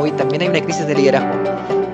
hoy 0.00 0.12
también 0.12 0.42
hay 0.42 0.48
una 0.48 0.62
crisis 0.62 0.86
de 0.86 0.94
liderazgo. 0.94 1.42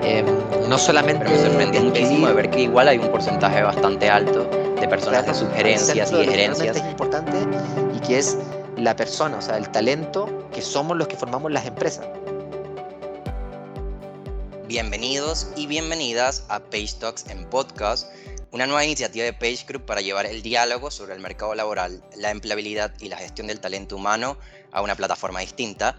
Eh, 0.01 0.23
no 0.69 0.77
solamente... 0.77 1.25
Pero 1.25 1.37
me 1.37 1.43
sorprende 1.43 1.79
muchísimo 1.81 2.27
de 2.27 2.33
ver 2.33 2.49
que 2.49 2.61
igual 2.61 2.87
hay 2.87 2.97
un 2.97 3.09
porcentaje 3.09 3.61
bastante 3.61 4.09
alto 4.09 4.45
de 4.79 4.87
personas 4.87 5.25
de 5.25 5.33
sugerencias 5.33 6.11
y 6.11 6.15
de 6.15 6.25
gerencias. 6.25 6.77
es 6.77 6.83
importante 6.83 7.37
y 7.93 7.99
que 7.99 8.19
es 8.19 8.37
la 8.77 8.95
persona, 8.95 9.37
o 9.37 9.41
sea, 9.41 9.57
el 9.57 9.69
talento 9.69 10.47
que 10.53 10.61
somos 10.61 10.95
los 10.95 11.07
que 11.07 11.17
formamos 11.17 11.51
las 11.51 11.65
empresas. 11.65 12.07
Bienvenidos 14.67 15.47
y 15.55 15.67
bienvenidas 15.67 16.45
a 16.49 16.59
Page 16.59 16.93
Talks 16.99 17.29
en 17.29 17.45
podcast, 17.49 18.09
una 18.51 18.65
nueva 18.67 18.85
iniciativa 18.85 19.25
de 19.25 19.33
Page 19.33 19.65
Group 19.67 19.85
para 19.85 20.01
llevar 20.01 20.25
el 20.25 20.41
diálogo 20.41 20.91
sobre 20.91 21.13
el 21.13 21.19
mercado 21.19 21.55
laboral, 21.55 22.03
la 22.15 22.31
empleabilidad 22.31 22.93
y 22.99 23.09
la 23.09 23.17
gestión 23.17 23.47
del 23.47 23.59
talento 23.59 23.95
humano 23.95 24.37
a 24.71 24.81
una 24.81 24.95
plataforma 24.95 25.39
distinta. 25.41 25.97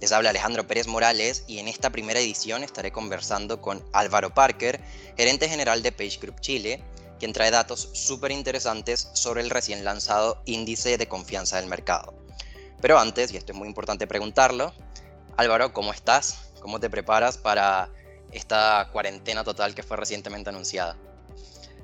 Les 0.00 0.12
habla 0.12 0.30
Alejandro 0.30 0.66
Pérez 0.66 0.86
Morales 0.86 1.44
y 1.46 1.58
en 1.58 1.68
esta 1.68 1.90
primera 1.90 2.20
edición 2.20 2.64
estaré 2.64 2.90
conversando 2.90 3.60
con 3.60 3.84
Álvaro 3.92 4.32
Parker, 4.32 4.80
gerente 5.16 5.48
general 5.48 5.82
de 5.82 5.92
Page 5.92 6.18
Group 6.20 6.40
Chile, 6.40 6.82
quien 7.18 7.34
trae 7.34 7.50
datos 7.50 7.90
súper 7.92 8.30
interesantes 8.30 9.10
sobre 9.12 9.42
el 9.42 9.50
recién 9.50 9.84
lanzado 9.84 10.42
índice 10.46 10.96
de 10.96 11.06
confianza 11.06 11.60
del 11.60 11.68
mercado. 11.68 12.14
Pero 12.80 12.98
antes, 12.98 13.30
y 13.30 13.36
esto 13.36 13.52
es 13.52 13.58
muy 13.58 13.68
importante 13.68 14.06
preguntarlo, 14.06 14.72
Álvaro, 15.36 15.74
¿cómo 15.74 15.92
estás? 15.92 16.50
¿Cómo 16.60 16.80
te 16.80 16.88
preparas 16.88 17.36
para 17.36 17.90
esta 18.32 18.88
cuarentena 18.92 19.44
total 19.44 19.74
que 19.74 19.82
fue 19.82 19.98
recientemente 19.98 20.48
anunciada? 20.48 20.96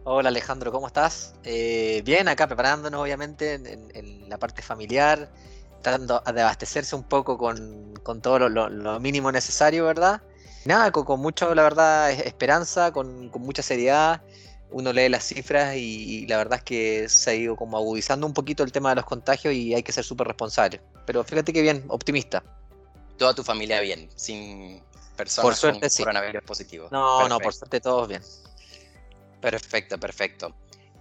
Hola 0.04 0.28
Alejandro, 0.28 0.70
¿cómo 0.72 0.86
estás? 0.86 1.34
Eh, 1.44 2.00
bien, 2.04 2.28
acá 2.28 2.46
preparándonos 2.46 3.02
obviamente 3.02 3.54
en, 3.54 4.28
la 4.28 4.38
parte 4.38 4.62
familiar, 4.62 5.28
tratando 5.86 6.20
de 6.34 6.42
abastecerse 6.42 6.96
un 6.96 7.04
poco 7.04 7.38
con, 7.38 7.94
todo 8.20 8.48
lo, 8.48 8.98
mínimo 8.98 9.30
necesario, 9.30 9.84
¿verdad? 9.84 10.20
Nada, 10.64 10.90
con, 10.90 11.04
con 11.04 11.20
mucho, 11.20 11.54
la 11.54 11.62
verdad, 11.62 12.10
esperanza, 12.10 12.90
con, 12.90 13.30
mucha 13.30 13.62
seriedad. 13.62 14.20
Uno 14.72 14.92
lee 14.92 15.08
las 15.08 15.22
cifras 15.22 15.76
y, 15.76 16.26
la 16.26 16.38
verdad 16.38 16.58
es 16.58 16.64
que 16.64 17.08
se 17.08 17.30
ha 17.30 17.34
ido 17.34 17.54
como 17.54 17.76
agudizando 17.76 18.26
un 18.26 18.34
poquito 18.34 18.64
el 18.64 18.72
tema 18.72 18.88
de 18.88 18.96
los 18.96 19.04
contagios 19.04 19.54
y 19.54 19.74
hay 19.74 19.84
que 19.84 19.92
ser 19.92 20.02
súper 20.02 20.26
responsable. 20.26 20.80
Pero 21.06 21.22
fíjate 21.22 21.52
que 21.52 21.62
bien, 21.62 21.84
optimista. 21.86 22.42
Toda 23.16 23.32
tu 23.32 23.44
familia 23.44 23.80
bien, 23.80 24.08
sin 24.16 24.82
personas 25.16 25.44
por 25.44 25.54
suerte, 25.54 25.80
con 25.82 25.90
sí. 25.90 26.02
coronavirus 26.02 26.42
positivo. 26.42 26.88
No, 26.90 27.28
no, 27.28 27.38
por 27.38 27.54
suerte 27.54 27.80
todos 27.80 28.08
bien. 28.08 28.22
Perfecto, 29.40 30.00
perfecto. 30.00 30.52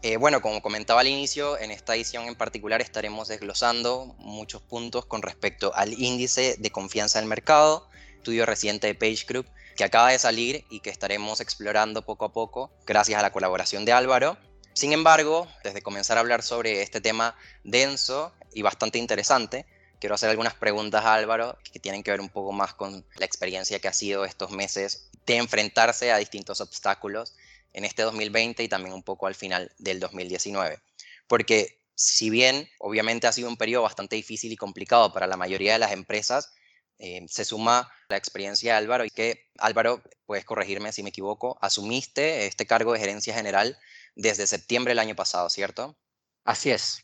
Eh, 0.07 0.17
bueno, 0.17 0.39
como 0.39 0.61
comentaba 0.61 1.01
al 1.01 1.07
inicio, 1.07 1.57
en 1.57 1.71
esta 1.71 1.95
edición 1.95 2.27
en 2.27 2.35
particular 2.35 2.79
estaremos 2.79 3.27
desglosando 3.27 4.13
muchos 4.19 4.61
puntos 4.61 5.07
con 5.07 5.23
respecto 5.23 5.73
al 5.73 5.99
índice 5.99 6.57
de 6.59 6.69
confianza 6.69 7.17
del 7.17 7.27
mercado, 7.27 7.89
estudio 8.15 8.45
reciente 8.45 8.85
de 8.85 8.93
Page 8.93 9.25
Group, 9.27 9.47
que 9.75 9.83
acaba 9.83 10.11
de 10.11 10.19
salir 10.19 10.63
y 10.69 10.81
que 10.81 10.91
estaremos 10.91 11.41
explorando 11.41 12.03
poco 12.03 12.25
a 12.25 12.33
poco 12.33 12.71
gracias 12.85 13.17
a 13.17 13.23
la 13.23 13.31
colaboración 13.31 13.83
de 13.83 13.93
Álvaro. 13.93 14.37
Sin 14.73 14.93
embargo, 14.93 15.47
desde 15.63 15.81
comenzar 15.81 16.17
a 16.17 16.19
hablar 16.19 16.43
sobre 16.43 16.83
este 16.83 17.01
tema 17.01 17.35
denso 17.63 18.31
y 18.53 18.61
bastante 18.61 18.99
interesante, 18.99 19.65
quiero 19.99 20.13
hacer 20.13 20.29
algunas 20.29 20.53
preguntas 20.53 21.03
a 21.03 21.15
Álvaro 21.15 21.57
que 21.73 21.79
tienen 21.79 22.03
que 22.03 22.11
ver 22.11 22.21
un 22.21 22.29
poco 22.29 22.51
más 22.51 22.75
con 22.75 23.07
la 23.15 23.25
experiencia 23.25 23.79
que 23.79 23.87
ha 23.87 23.93
sido 23.93 24.23
estos 24.23 24.51
meses 24.51 25.09
de 25.25 25.37
enfrentarse 25.37 26.11
a 26.11 26.17
distintos 26.17 26.61
obstáculos 26.61 27.33
en 27.75 27.83
este 27.83 28.03
2020 28.03 28.63
y 28.63 28.69
también 28.69 28.95
un 28.95 29.03
poco 29.03 29.27
al 29.27 29.35
final 29.35 29.69
del 29.77 29.99
2019. 29.99 30.79
Porque 31.27 31.77
si 31.93 32.29
bien 32.29 32.69
obviamente 32.79 33.27
ha 33.27 33.33
sido 33.33 33.49
un 33.49 33.57
periodo 33.57 33.83
bastante 33.83 34.15
difícil 34.15 34.51
y 34.53 34.55
complicado 34.55 35.11
para 35.11 35.27
la 35.27 35.35
mayoría 35.35 35.73
de 35.73 35.79
las 35.79 35.91
empresas, 35.91 36.53
eh, 36.99 37.25
se 37.27 37.43
suma 37.43 37.91
la 38.07 38.15
experiencia 38.15 38.71
de 38.71 38.77
Álvaro 38.77 39.03
y 39.03 39.09
que 39.09 39.49
Álvaro, 39.57 40.01
puedes 40.25 40.45
corregirme 40.45 40.93
si 40.93 41.03
me 41.03 41.09
equivoco, 41.09 41.57
asumiste 41.61 42.47
este 42.47 42.65
cargo 42.65 42.93
de 42.93 42.99
gerencia 42.99 43.33
general 43.33 43.77
desde 44.15 44.47
septiembre 44.47 44.91
del 44.91 44.99
año 44.99 45.15
pasado, 45.15 45.49
¿cierto? 45.49 45.97
Así 46.45 46.71
es. 46.71 47.03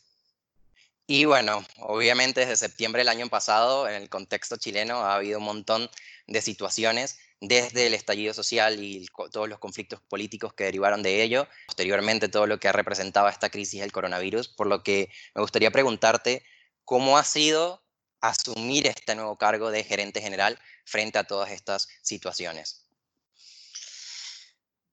Y 1.05 1.25
bueno, 1.25 1.65
obviamente 1.79 2.39
desde 2.39 2.55
septiembre 2.55 3.01
del 3.01 3.09
año 3.09 3.27
pasado, 3.27 3.89
en 3.89 3.95
el 3.95 4.07
contexto 4.07 4.55
chileno, 4.55 4.99
ha 4.99 5.15
habido 5.15 5.39
un 5.39 5.45
montón 5.45 5.89
de 6.27 6.41
situaciones 6.41 7.19
desde 7.41 7.87
el 7.87 7.95
estallido 7.95 8.35
social 8.35 8.81
y 8.81 9.07
todos 9.31 9.49
los 9.49 9.57
conflictos 9.57 9.99
políticos 10.07 10.53
que 10.53 10.63
derivaron 10.63 11.01
de 11.01 11.23
ello, 11.23 11.47
posteriormente 11.65 12.29
todo 12.29 12.45
lo 12.45 12.59
que 12.59 12.67
ha 12.67 12.71
representado 12.71 13.27
esta 13.27 13.49
crisis 13.49 13.81
del 13.81 13.91
coronavirus, 13.91 14.47
por 14.47 14.67
lo 14.67 14.83
que 14.83 15.09
me 15.33 15.41
gustaría 15.41 15.71
preguntarte 15.71 16.43
cómo 16.85 17.17
ha 17.17 17.23
sido 17.23 17.83
asumir 18.21 18.85
este 18.85 19.15
nuevo 19.15 19.37
cargo 19.37 19.71
de 19.71 19.83
gerente 19.83 20.21
general 20.21 20.59
frente 20.85 21.17
a 21.17 21.23
todas 21.23 21.49
estas 21.49 21.87
situaciones. 22.03 22.85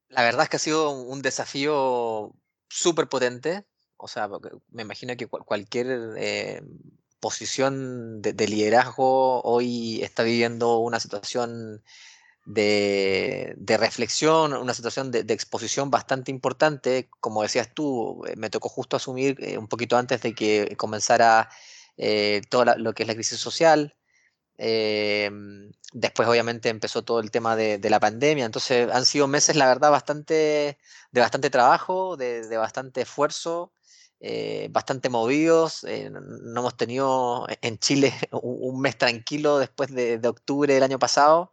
La 0.09 0.23
verdad 0.23 0.45
es 0.45 0.49
que 0.49 0.57
ha 0.57 0.61
sido 0.61 0.91
un 0.91 1.21
desafío 1.21 2.35
súper 2.71 3.11
potente, 3.11 3.67
o 3.99 4.09
sea, 4.09 4.27
me 4.71 4.83
imagino 4.83 5.15
que 5.19 5.27
cualquier 5.27 6.15
eh, 6.17 6.63
posición 7.21 8.23
de, 8.23 8.33
de 8.33 8.49
liderazgo 8.49 9.43
hoy 9.43 10.03
está 10.03 10.23
viviendo 10.23 10.79
una 10.79 10.99
situación 10.99 11.83
de, 12.49 13.77
reflexión, 13.79 14.55
una 14.55 14.75
situación 14.75 15.11
de, 15.11 15.21
exposición 15.35 15.91
bastante 15.91 16.31
importante. 16.31 17.11
Como 17.21 17.43
decías 17.43 17.75
tú, 17.75 18.25
eh, 18.27 18.37
me 18.37 18.51
tocó 18.51 18.69
justo 18.71 18.97
asumir 18.97 19.37
eh, 19.41 19.59
un 19.59 19.69
poquito 19.69 19.97
antes 19.99 20.23
de 20.23 20.35
que 20.35 20.75
comenzara 20.77 21.51
eh, 21.99 22.41
todo 22.49 22.65
lo 22.77 22.95
que 22.95 23.03
es 23.03 23.07
la 23.09 23.15
crisis 23.15 23.39
social. 23.39 23.95
después 25.93 26.29
obviamente 26.29 26.69
empezó 26.69 27.05
todo 27.05 27.21
el 27.21 27.31
tema 27.31 27.55
de, 27.57 27.79
la 27.91 28.01
pandemia, 28.01 28.45
entonces 28.47 28.91
han 28.93 29.05
sido 29.07 29.29
meses, 29.29 29.57
la 29.57 29.67
verdad, 29.67 29.91
bastante, 29.91 30.79
de 31.13 31.21
bastante 31.21 31.51
trabajo, 31.51 32.17
de, 32.17 32.57
bastante 32.57 33.03
esfuerzo, 33.03 33.73
bastante 34.71 35.09
movidos. 35.11 35.85
no 35.85 36.61
hemos 36.61 36.77
tenido 36.77 37.47
en 37.63 37.79
Chile 37.79 38.13
un, 38.33 38.81
mes 38.81 38.97
tranquilo 38.99 39.59
después 39.59 39.95
de, 39.95 40.21
octubre 40.27 40.73
del 40.75 40.83
año 40.83 40.99
pasado. 40.99 41.53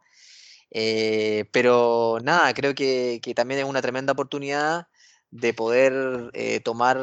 Eh, 0.70 1.48
pero 1.52 2.18
nada, 2.22 2.52
creo 2.54 2.74
que, 2.74 3.20
también 3.34 3.60
es 3.60 3.66
una 3.66 3.82
tremenda 3.82 4.12
oportunidad 4.12 4.88
de 5.30 5.54
poder 5.54 6.30
eh, 6.34 6.60
tomar 6.60 6.98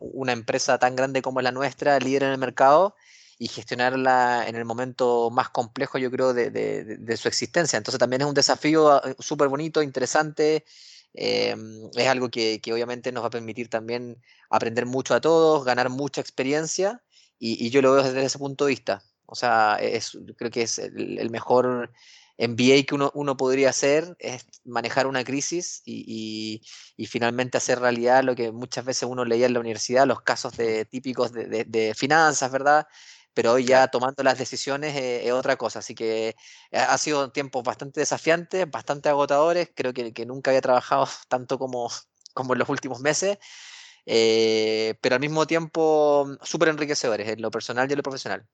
una 0.00 0.32
empresa 0.32 0.78
tan 0.78 0.96
grande 0.96 1.22
como 1.22 1.40
la 1.40 1.52
nuestra, 1.52 1.98
líder 1.98 2.24
en 2.24 2.30
el 2.30 2.38
mercado, 2.38 2.94
y 3.38 3.48
gestionarla 3.48 4.46
en 4.48 4.56
el 4.56 4.64
momento 4.64 5.30
más 5.30 5.48
complejo, 5.50 5.98
yo 5.98 6.10
creo, 6.10 6.34
de, 6.34 7.16
su 7.16 7.28
existencia. 7.28 7.76
Entonces 7.76 7.98
también 7.98 8.22
es 8.22 8.28
un 8.28 8.34
desafío 8.34 9.04
eh, 9.04 9.14
súper 9.18 9.48
bonito, 9.48 9.82
interesante. 9.82 10.64
es 11.14 12.08
algo 12.08 12.30
que, 12.30 12.60
obviamente 12.72 13.12
nos 13.12 13.22
va 13.22 13.28
a 13.28 13.30
permitir 13.30 13.68
también 13.70 14.22
aprender 14.50 14.86
mucho 14.86 15.14
a 15.14 15.20
todos, 15.20 15.64
ganar 15.64 15.88
mucha 15.90 16.20
experiencia, 16.20 17.02
y, 17.38 17.70
yo 17.70 17.82
lo 17.82 17.92
veo 17.92 18.02
desde 18.02 18.24
ese 18.24 18.38
punto 18.38 18.64
de 18.66 18.70
vista. 18.70 19.02
O 19.26 19.34
sea, 19.36 19.76
es, 19.80 20.18
creo 20.36 20.50
que 20.50 20.62
es 20.62 20.78
el 20.78 21.30
mejor 21.30 21.92
MBA 22.38 22.84
que 22.86 22.94
uno, 22.94 23.10
uno 23.14 23.36
podría 23.36 23.70
hacer 23.70 24.16
es 24.20 24.46
manejar 24.64 25.06
una 25.06 25.24
crisis 25.24 25.82
y, 25.84 26.62
finalmente 27.08 27.58
hacer 27.58 27.80
realidad 27.80 28.22
lo 28.24 28.34
que 28.34 28.52
muchas 28.52 28.84
veces 28.84 29.08
uno 29.08 29.24
leía 29.24 29.46
en 29.46 29.54
la 29.54 29.60
universidad, 29.60 30.06
los 30.06 30.22
casos 30.22 30.56
de, 30.56 30.84
típicos 30.84 31.32
de, 31.32 31.94
finanzas, 31.96 32.50
¿verdad? 32.52 32.86
Pero 33.34 33.52
hoy 33.52 33.64
ya 33.64 33.88
tomando 33.88 34.22
las 34.22 34.38
decisiones 34.38 34.96
eh, 34.96 35.26
es 35.26 35.32
otra 35.32 35.56
cosa. 35.56 35.80
Así 35.80 35.94
que 35.94 36.28
eh, 36.70 36.78
ha 36.78 36.98
sido 36.98 37.30
tiempos 37.30 37.62
bastante 37.64 38.00
desafiantes, 38.00 38.68
bastante 38.70 39.08
agotadores. 39.08 39.70
Creo 39.74 39.92
que, 39.92 40.12
nunca 40.26 40.50
había 40.50 40.60
trabajado 40.60 41.08
tanto 41.28 41.58
como, 41.58 41.90
como 42.34 42.54
en 42.54 42.58
los 42.60 42.68
últimos 42.68 43.00
meses. 43.00 43.38
Eh, 44.06 44.94
pero 45.02 45.16
al 45.16 45.20
mismo 45.20 45.46
tiempo 45.46 46.26
súper 46.42 46.68
enriquecedores 46.70 47.28
en 47.28 47.42
lo 47.42 47.50
personal 47.50 47.88
y 47.88 47.92
en 47.92 47.98
lo 47.98 48.02
profesional. 48.02 48.46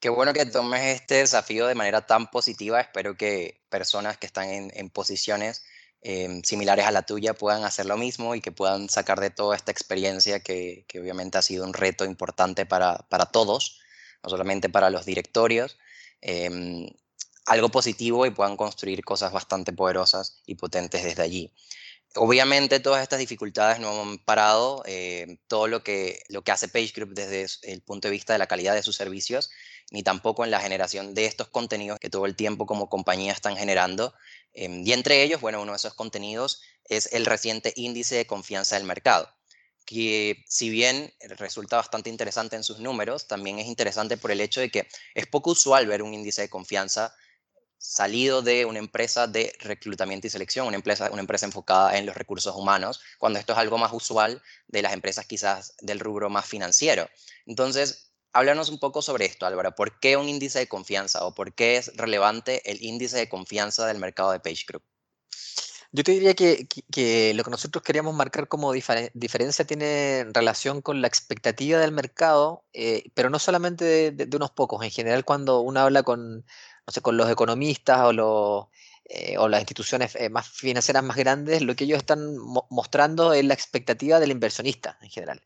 Qué 0.00 0.10
bueno 0.10 0.32
que 0.32 0.46
tomes 0.46 1.00
este 1.00 1.16
desafío 1.16 1.66
de 1.66 1.74
manera 1.74 2.06
tan 2.06 2.30
positiva. 2.30 2.80
Espero 2.80 3.16
que 3.16 3.60
personas 3.68 4.16
que 4.16 4.26
están 4.26 4.48
en, 4.48 4.90
posiciones 4.90 5.64
em, 6.02 6.42
similares 6.44 6.86
a 6.86 6.92
la 6.92 7.02
tuya 7.02 7.34
puedan 7.34 7.64
hacer 7.64 7.86
lo 7.86 7.96
mismo 7.96 8.36
y 8.36 8.40
que 8.40 8.52
puedan 8.52 8.88
sacar 8.88 9.18
de 9.18 9.30
toda 9.30 9.56
esta 9.56 9.72
experiencia 9.72 10.40
que, 10.40 10.86
obviamente 11.00 11.38
ha 11.38 11.42
sido 11.42 11.64
un 11.64 11.74
reto 11.74 12.04
importante 12.04 12.64
para, 12.64 13.06
todos, 13.32 13.80
no 14.22 14.30
solamente 14.30 14.68
para 14.68 14.90
los 14.90 15.04
directorios, 15.04 15.78
em, 16.20 16.88
algo 17.46 17.68
positivo 17.70 18.24
y 18.26 18.30
puedan 18.30 18.56
construir 18.56 19.04
cosas 19.04 19.32
bastante 19.32 19.72
poderosas 19.72 20.42
y 20.46 20.54
potentes 20.54 21.02
desde 21.02 21.22
allí. 21.22 21.52
Obviamente 22.14 22.80
todas 22.80 23.02
estas 23.02 23.18
dificultades 23.18 23.80
no 23.80 24.00
han 24.00 24.18
parado 24.18 24.82
eh, 24.86 25.38
todo 25.46 25.66
lo 25.66 25.82
que, 25.82 26.22
lo 26.28 26.42
que 26.42 26.52
hace 26.52 26.68
PageGroup 26.68 27.14
desde 27.14 27.46
el 27.70 27.82
punto 27.82 28.08
de 28.08 28.12
vista 28.12 28.32
de 28.32 28.38
la 28.38 28.46
calidad 28.46 28.74
de 28.74 28.82
sus 28.82 28.96
servicios 28.96 29.50
ni 29.90 30.02
tampoco 30.02 30.44
en 30.44 30.50
la 30.50 30.60
generación 30.60 31.14
de 31.14 31.26
estos 31.26 31.48
contenidos 31.48 31.98
que 31.98 32.10
todo 32.10 32.26
el 32.26 32.36
tiempo 32.36 32.66
como 32.66 32.88
compañía 32.88 33.32
están 33.32 33.56
generando. 33.56 34.14
Em, 34.52 34.86
y 34.86 34.92
entre 34.92 35.22
ellos, 35.22 35.40
bueno, 35.40 35.62
uno 35.62 35.72
de 35.72 35.76
esos 35.76 35.94
contenidos 35.94 36.62
es 36.84 37.12
el 37.12 37.26
reciente 37.26 37.72
índice 37.76 38.16
de 38.16 38.26
confianza 38.26 38.76
del 38.76 38.84
mercado, 38.84 39.28
que 39.84 40.44
si 40.48 40.70
bien 40.70 41.12
resulta 41.20 41.76
bastante 41.76 42.10
interesante 42.10 42.56
en 42.56 42.64
sus 42.64 42.78
números, 42.78 43.26
también 43.26 43.58
es 43.58 43.66
interesante 43.66 44.16
por 44.16 44.30
el 44.30 44.40
hecho 44.40 44.60
de 44.60 44.70
que 44.70 44.86
es 45.14 45.26
poco 45.26 45.52
usual 45.52 45.86
ver 45.86 46.02
un 46.02 46.14
índice 46.14 46.42
de 46.42 46.50
confianza 46.50 47.14
salido 47.78 48.42
de 48.42 48.64
una 48.64 48.80
empresa 48.80 49.26
de 49.28 49.52
reclutamiento 49.60 50.26
y 50.26 50.30
selección, 50.30 50.66
una 50.66 50.76
empresa, 50.76 51.10
una 51.12 51.20
empresa 51.20 51.46
enfocada 51.46 51.96
en 51.96 52.06
los 52.06 52.16
recursos 52.16 52.54
humanos, 52.56 53.00
cuando 53.18 53.38
esto 53.38 53.52
es 53.52 53.58
algo 53.58 53.78
más 53.78 53.92
usual 53.92 54.42
de 54.66 54.82
las 54.82 54.92
empresas 54.92 55.26
quizás 55.26 55.74
del 55.80 56.00
rubro 56.00 56.28
más 56.28 56.44
financiero. 56.44 57.08
Entonces, 57.46 58.07
háblanos 58.32 58.68
un 58.68 58.78
poco 58.78 59.02
sobre 59.02 59.26
esto, 59.26 59.46
Álvaro. 59.46 59.74
¿Por 59.74 59.98
qué 60.00 60.16
un 60.16 60.28
índice 60.28 60.58
de 60.58 60.68
confianza 60.68 61.24
o 61.24 61.34
por 61.34 61.54
qué 61.54 61.76
es 61.76 61.96
relevante 61.96 62.70
el 62.70 62.82
índice 62.82 63.16
de 63.16 63.28
confianza 63.28 63.86
del 63.86 63.98
mercado 63.98 64.32
de 64.32 64.40
Page 64.40 64.64
Group? 64.66 64.82
Yo 65.90 66.04
te 66.04 66.12
diría 66.12 66.34
que, 66.34 66.68
lo 67.34 67.44
que 67.44 67.50
nosotros 67.50 67.82
queríamos 67.82 68.14
marcar 68.14 68.46
como 68.46 68.72
diferencia 68.72 69.64
tiene 69.66 70.26
relación 70.34 70.82
con 70.82 71.00
la 71.00 71.08
expectativa 71.08 71.78
del 71.78 71.92
mercado, 71.92 72.64
eh, 72.74 73.04
pero 73.14 73.30
no 73.30 73.38
solamente 73.38 74.12
de, 74.12 74.36
unos 74.36 74.50
pocos. 74.50 74.84
En 74.84 74.90
general, 74.90 75.24
cuando 75.24 75.60
uno 75.60 75.80
habla 75.80 76.02
con, 76.02 76.40
no 76.40 76.92
sé, 76.92 77.00
con 77.00 77.16
los 77.16 77.30
economistas 77.30 78.00
o, 78.02 78.70
eh, 79.06 79.36
las 79.48 79.60
instituciones 79.60 80.14
eh, 80.16 80.28
más 80.28 80.48
financieras 80.50 81.02
más 81.02 81.16
grandes, 81.16 81.62
lo 81.62 81.74
que 81.74 81.84
ellos 81.84 81.98
están 81.98 82.36
mostrando 82.70 83.32
es 83.32 83.44
la 83.44 83.54
expectativa 83.54 84.20
del 84.20 84.30
inversionista 84.32 84.98
en 85.00 85.08
general. 85.08 85.42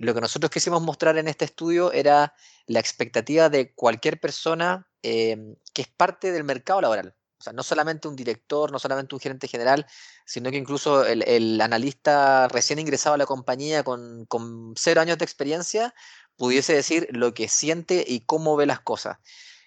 Lo 0.00 0.14
que 0.14 0.20
nosotros 0.20 0.50
quisimos 0.50 0.82
mostrar 0.82 1.18
en 1.18 1.28
este 1.28 1.44
estudio 1.44 1.92
era 1.92 2.34
la 2.66 2.80
expectativa 2.80 3.48
de 3.48 3.74
cualquier 3.74 4.20
persona 4.20 4.88
que 5.02 5.56
es 5.74 5.88
parte 5.88 6.32
del 6.32 6.44
mercado 6.44 6.80
laboral. 6.80 7.14
O 7.42 7.44
sea, 7.44 7.52
no 7.52 7.64
solamente 7.64 8.06
un 8.06 8.14
director, 8.14 8.70
no 8.70 8.78
solamente 8.78 9.16
un 9.16 9.20
gerente 9.20 9.48
general, 9.48 9.84
sino 10.24 10.52
que 10.52 10.58
incluso 10.58 11.04
el, 11.04 11.60
analista 11.60 12.46
recién 12.46 12.78
ingresado 12.78 13.16
a 13.16 13.18
la 13.18 13.26
compañía 13.26 13.82
con, 13.82 14.28
cero 14.76 15.00
años 15.00 15.18
de 15.18 15.24
experiencia 15.24 15.92
pudiese 16.36 16.72
decir 16.72 17.08
lo 17.10 17.34
que 17.34 17.48
siente 17.48 18.04
y 18.06 18.20
cómo 18.20 18.54
ve 18.54 18.66
las 18.66 18.78
cosas. 18.78 19.18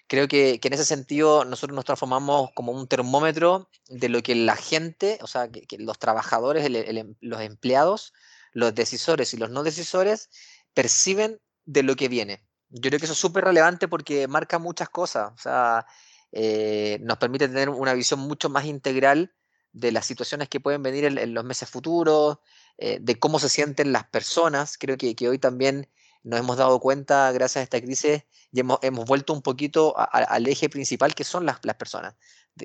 Creo 0.06 0.26
que, 0.26 0.58
en 0.62 0.72
ese 0.72 0.86
sentido 0.86 1.44
nosotros 1.44 1.76
nos 1.76 1.84
transformamos 1.84 2.48
como 2.54 2.72
un 2.72 2.88
termómetro 2.88 3.68
de 3.90 4.08
lo 4.08 4.22
que 4.22 4.34
la 4.34 4.56
gente, 4.56 5.18
o 5.20 5.26
sea, 5.26 5.50
que, 5.50 5.76
los 5.76 5.98
trabajadores, 5.98 6.64
em, 6.64 7.14
los 7.20 7.42
empleados, 7.42 8.14
los 8.56 8.74
decisores 8.74 9.34
y 9.34 9.36
los 9.36 9.50
no 9.50 9.62
decisores 9.62 10.30
perciben 10.72 11.38
de 11.66 11.82
lo 11.82 11.94
que 11.94 12.08
viene. 12.08 12.42
Yo 12.70 12.88
creo 12.88 12.98
que 12.98 13.04
eso 13.04 13.12
es 13.12 13.18
súper 13.18 13.44
relevante 13.44 13.86
porque 13.86 14.26
marca 14.28 14.58
muchas 14.58 14.88
cosas. 14.88 15.30
O 15.34 15.36
sea, 15.36 15.86
eh, 16.32 16.98
nos 17.02 17.18
permite 17.18 17.48
tener 17.48 17.68
una 17.68 17.92
visión 17.92 18.20
mucho 18.20 18.48
más 18.48 18.64
integral 18.64 19.34
de 19.72 19.92
las 19.92 20.06
situaciones 20.06 20.48
que 20.48 20.58
pueden 20.58 20.82
venir 20.82 21.04
en, 21.04 21.34
los 21.34 21.44
meses 21.44 21.68
futuros, 21.68 22.38
eh, 22.78 22.96
de 22.98 23.18
cómo 23.18 23.38
se 23.38 23.50
sienten 23.50 23.92
las 23.92 24.04
personas. 24.08 24.78
Creo 24.78 24.96
que, 24.96 25.14
hoy 25.28 25.38
también 25.38 25.90
nos 26.22 26.40
hemos 26.40 26.56
dado 26.56 26.80
cuenta, 26.80 27.30
gracias 27.32 27.60
a 27.60 27.62
esta 27.62 27.82
crisis, 27.82 28.22
y 28.52 28.60
hemos, 28.60 29.04
vuelto 29.04 29.34
un 29.34 29.42
poquito 29.42 29.94
al 29.98 30.46
eje 30.46 30.70
principal 30.70 31.14
que 31.14 31.24
son 31.24 31.44
las, 31.44 31.60
personas, 31.78 32.14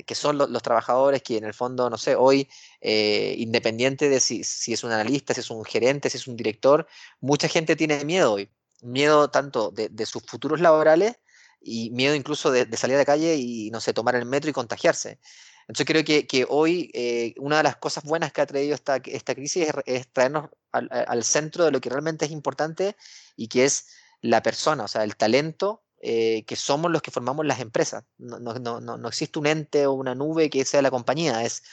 que 0.06 0.16
son 0.16 0.38
los 0.38 0.64
trabajadores 0.64 1.22
que 1.22 1.38
en 1.38 1.44
el 1.44 1.54
fondo, 1.54 1.90
no 1.90 1.98
sé, 1.98 2.16
hoy, 2.16 2.50
eh, 2.80 3.36
independiente 3.38 4.10
de 4.10 4.20
si, 4.20 4.42
es 4.42 4.84
un 4.84 4.92
analista, 4.92 5.34
si 5.34 5.42
es 5.42 5.50
un 5.50 5.66
gerente, 5.66 6.10
si 6.10 6.18
es 6.18 6.28
un 6.28 6.36
director, 6.36 6.88
mucha 7.20 7.48
gente 7.48 7.76
tiene 7.76 8.04
miedo 8.06 8.34
hoy. 8.34 8.50
Miedo 8.82 9.30
tanto 9.30 9.72
de 9.72 10.06
sus 10.08 10.24
futuros 10.24 10.60
laborales 10.60 11.16
y 11.62 11.92
miedo 11.92 12.16
incluso 12.16 12.52
de, 12.52 12.66
salir 12.76 12.96
a 12.96 13.00
la 13.00 13.06
calle 13.06 13.36
y, 13.36 13.70
no 13.72 13.80
sé, 13.80 13.94
tomar 13.94 14.16
el 14.16 14.26
metro 14.26 14.50
y 14.50 14.54
contagiarse. 14.54 15.20
Entonces 15.68 15.86
creo 15.86 16.04
que, 16.04 16.46
hoy 16.50 16.90
eh, 16.94 17.34
una 17.38 17.58
de 17.58 17.64
las 17.64 17.78
cosas 17.78 18.04
buenas 18.04 18.34
que 18.34 18.42
ha 18.42 18.46
traído 18.46 18.76
esta, 18.76 18.98
esta 19.06 19.36
crisis 19.36 19.68
es, 19.86 20.08
traernos 20.12 20.50
al, 20.72 21.24
centro 21.24 21.66
de 21.66 21.72
lo 21.72 21.80
que 21.80 21.90
realmente 21.90 22.26
es 22.26 22.32
importante 22.32 22.96
y 23.36 23.48
que 23.48 23.66
es 23.66 23.88
la 24.22 24.42
persona, 24.42 24.84
o 24.84 24.88
sea, 24.88 25.04
el 25.04 25.16
talento 25.16 25.84
eh, 26.02 26.44
que 26.46 26.56
somos 26.56 26.92
los 26.92 27.02
que 27.02 27.12
formamos 27.12 27.46
las 27.46 27.60
empresas. 27.60 28.04
No, 28.18 28.40
no, 28.40 28.60
no, 28.60 28.80
no, 28.82 29.08
existe 29.08 29.40
un 29.40 29.48
ente 29.48 29.86
o 29.86 29.94
una 29.94 30.16
nube 30.16 30.50
que 30.50 30.66
sea 30.66 30.82
la 30.82 30.92
compañía, 30.92 31.44
es, 31.44 31.64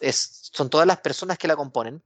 es, 0.00 0.50
son 0.52 0.70
todas 0.70 0.86
las 0.86 0.98
personas 1.00 1.38
que 1.38 1.48
la 1.48 1.56
componen. 1.56 2.02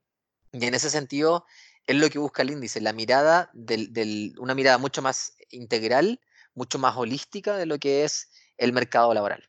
Y 0.52 0.64
en 0.64 0.74
ese 0.74 0.90
sentido 0.90 1.46
es 1.86 1.96
lo 1.96 2.08
que 2.10 2.18
busca 2.18 2.42
el 2.42 2.50
índice, 2.50 2.80
la 2.80 2.92
mirada, 2.92 3.50
del, 3.52 3.92
del, 3.92 4.34
una 4.38 4.54
mirada 4.54 4.78
mucho 4.78 5.02
más 5.02 5.34
integral 5.50 6.20
mucho 6.54 6.78
más 6.78 6.96
holística 6.96 7.56
de 7.56 7.66
lo 7.66 7.78
que 7.78 8.04
es 8.04 8.28
el 8.58 8.72
mercado 8.72 9.14
laboral. 9.14 9.48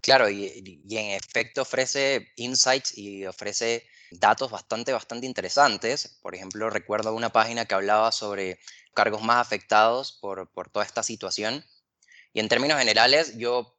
Claro, 0.00 0.28
y, 0.28 0.82
en 0.90 1.10
efecto 1.12 1.62
ofrece 1.62 2.28
insights 2.36 2.96
y 2.96 3.24
ofrece 3.24 3.86
datos 4.10 4.50
bastante, 4.50 4.92
bastante 4.92 5.26
interesantes. 5.26 6.18
Por 6.22 6.34
ejemplo, 6.34 6.70
recuerdo 6.70 7.14
una 7.14 7.30
página 7.30 7.64
que 7.64 7.74
hablaba 7.74 8.12
sobre 8.12 8.58
cargos 8.94 9.22
más 9.22 9.38
afectados 9.38 10.12
por, 10.12 10.48
por 10.48 10.68
toda 10.70 10.84
esta 10.84 11.02
situación. 11.02 11.64
Y 12.32 12.40
en 12.40 12.48
términos 12.48 12.78
generales, 12.78 13.36
yo 13.36 13.76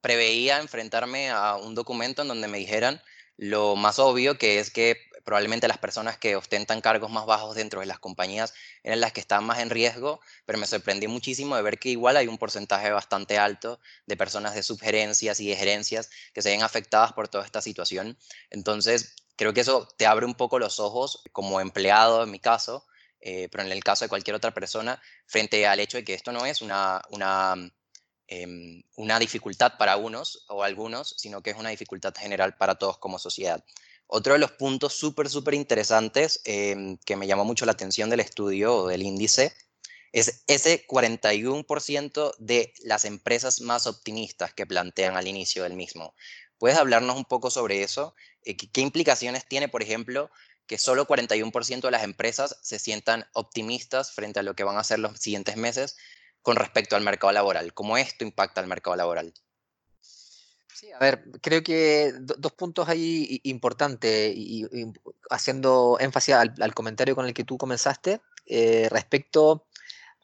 preveía 0.00 0.58
enfrentarme 0.58 1.30
a 1.30 1.56
un 1.56 1.74
documento 1.74 2.22
en 2.22 2.28
donde 2.28 2.48
me 2.48 2.58
dijeran 2.58 3.02
lo 3.36 3.76
más 3.76 3.98
obvio, 3.98 4.36
que 4.36 4.58
es 4.58 4.70
que 4.70 4.96
probablemente 5.24 5.68
las 5.68 5.78
personas 5.78 6.18
que 6.18 6.36
ostentan 6.36 6.80
cargos 6.80 7.10
más 7.10 7.26
bajos 7.26 7.54
dentro 7.54 7.80
de 7.80 7.86
las 7.86 7.98
compañías 7.98 8.52
eran 8.82 9.00
las 9.00 9.12
que 9.12 9.20
estaban 9.20 9.44
más 9.44 9.60
en 9.60 9.70
riesgo, 9.70 10.20
pero 10.44 10.58
me 10.58 10.66
sorprendí 10.66 11.06
muchísimo 11.08 11.56
de 11.56 11.62
ver 11.62 11.78
que 11.78 11.90
igual 11.90 12.16
hay 12.16 12.26
un 12.26 12.38
porcentaje 12.38 12.90
bastante 12.90 13.38
alto 13.38 13.80
de 14.06 14.16
personas 14.16 14.54
de 14.54 14.62
subgerencias 14.62 15.40
y 15.40 15.48
de 15.48 15.56
gerencias 15.56 16.10
que 16.32 16.42
se 16.42 16.50
ven 16.50 16.62
afectadas 16.62 17.12
por 17.12 17.28
toda 17.28 17.44
esta 17.44 17.62
situación. 17.62 18.18
Entonces, 18.50 19.14
creo 19.40 19.54
que 19.54 19.62
eso 19.62 19.88
te 19.96 20.04
abre 20.04 20.26
un 20.26 20.34
poco 20.34 20.58
los 20.58 20.78
ojos 20.80 21.22
como 21.32 21.62
empleado 21.62 22.22
en 22.22 22.30
mi 22.30 22.38
caso, 22.38 22.84
eh, 23.22 23.48
pero 23.50 23.64
en 23.64 23.72
el 23.72 23.82
caso 23.82 24.04
de 24.04 24.10
cualquier 24.10 24.36
otra 24.36 24.52
persona, 24.52 25.00
frente 25.26 25.66
al 25.66 25.80
hecho 25.80 25.96
de 25.96 26.04
que 26.04 26.12
esto 26.12 26.30
no 26.30 26.44
es 26.44 26.60
una, 26.60 27.00
una, 27.08 27.54
em, 28.26 28.82
una 28.96 29.18
dificultad 29.18 29.78
para 29.78 29.96
unos 29.96 30.44
o 30.48 30.62
algunos, 30.62 31.14
sino 31.16 31.42
que 31.42 31.48
es 31.52 31.56
una 31.56 31.70
dificultad 31.70 32.12
general 32.14 32.54
para 32.58 32.74
todos 32.74 32.98
como 32.98 33.18
sociedad. 33.18 33.64
Otro 34.06 34.34
de 34.34 34.40
los 34.40 34.52
puntos 34.52 34.92
súper, 34.92 35.30
súper 35.30 35.54
interesantes 35.54 36.42
em, 36.44 36.98
que 36.98 37.16
me 37.16 37.26
llamó 37.26 37.46
mucho 37.46 37.64
la 37.64 37.72
atención 37.72 38.10
del 38.10 38.20
estudio 38.20 38.76
o 38.76 38.88
del 38.88 39.02
índice 39.02 39.54
es 40.12 40.44
ese 40.48 40.86
41% 40.86 42.34
de 42.38 42.74
las 42.80 43.06
empresas 43.06 43.62
más 43.62 43.86
optimistas 43.86 44.52
que 44.52 44.66
plantean 44.66 45.16
al 45.16 45.28
inicio 45.28 45.62
del 45.62 45.74
mismo. 45.74 46.14
¿Puedes 46.60 46.78
hablarnos 46.78 47.16
un 47.16 47.24
poco 47.24 47.50
sobre 47.50 47.82
eso? 47.82 48.14
Eh, 48.44 48.54
¿Qué 48.54 48.82
implicaciones 48.82 49.46
tiene, 49.48 49.68
por 49.68 49.82
ejemplo, 49.82 50.30
que 50.66 50.76
solo 50.76 51.06
41% 51.06 51.80
de 51.80 51.90
las 51.90 52.04
empresas 52.04 52.58
se 52.60 52.78
sientan 52.78 53.24
optimistas 53.32 54.12
frente 54.12 54.40
a 54.40 54.42
lo 54.42 54.54
que 54.54 54.62
van 54.62 54.76
a 54.76 54.80
hacer 54.80 54.98
los 54.98 55.18
siguientes 55.18 55.56
meses 55.56 55.96
con 56.42 56.56
respecto 56.56 56.96
al 56.96 57.02
mercado 57.02 57.32
laboral? 57.32 57.72
¿Cómo 57.72 57.96
esto 57.96 58.24
impacta 58.24 58.60
al 58.60 58.66
mercado 58.66 58.94
laboral? 58.94 59.32
Sí, 60.02 60.92
a 60.92 60.98
ver, 60.98 61.24
creo 61.40 61.62
que 61.62 62.12
dos 62.18 62.52
puntos 62.52 62.90
ahí 62.90 63.40
importantes 63.44 64.34
y, 64.36 64.66
haciendo 65.30 65.96
énfasis 65.98 66.34
al, 66.34 66.74
comentario 66.74 67.16
con 67.16 67.24
el 67.24 67.32
que 67.32 67.44
tú 67.44 67.56
comenzaste 67.56 68.20
eh, 68.44 68.86
respecto 68.90 69.66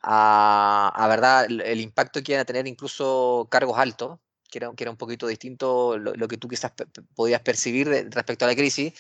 a, 0.03 1.07
verdad, 1.09 1.47
el, 1.47 1.81
impacto 1.81 2.23
que 2.23 2.33
iban 2.33 2.43
a 2.43 2.45
tener 2.45 2.67
incluso 2.67 3.49
cargos 3.51 3.79
altos, 3.79 4.19
que 4.49 4.59
era, 4.59 4.73
que 4.75 4.85
era 4.85 4.91
un 4.91 4.97
poquito 4.97 5.27
distinto 5.27 5.99
lo, 5.99 6.29
que 6.29 6.37
tú 6.37 6.49
quizás 6.49 6.73
podías 7.15 7.41
percibir 7.41 7.89
respecto 7.89 8.45
a 8.45 8.49
la 8.49 8.55
crisis. 8.55 8.93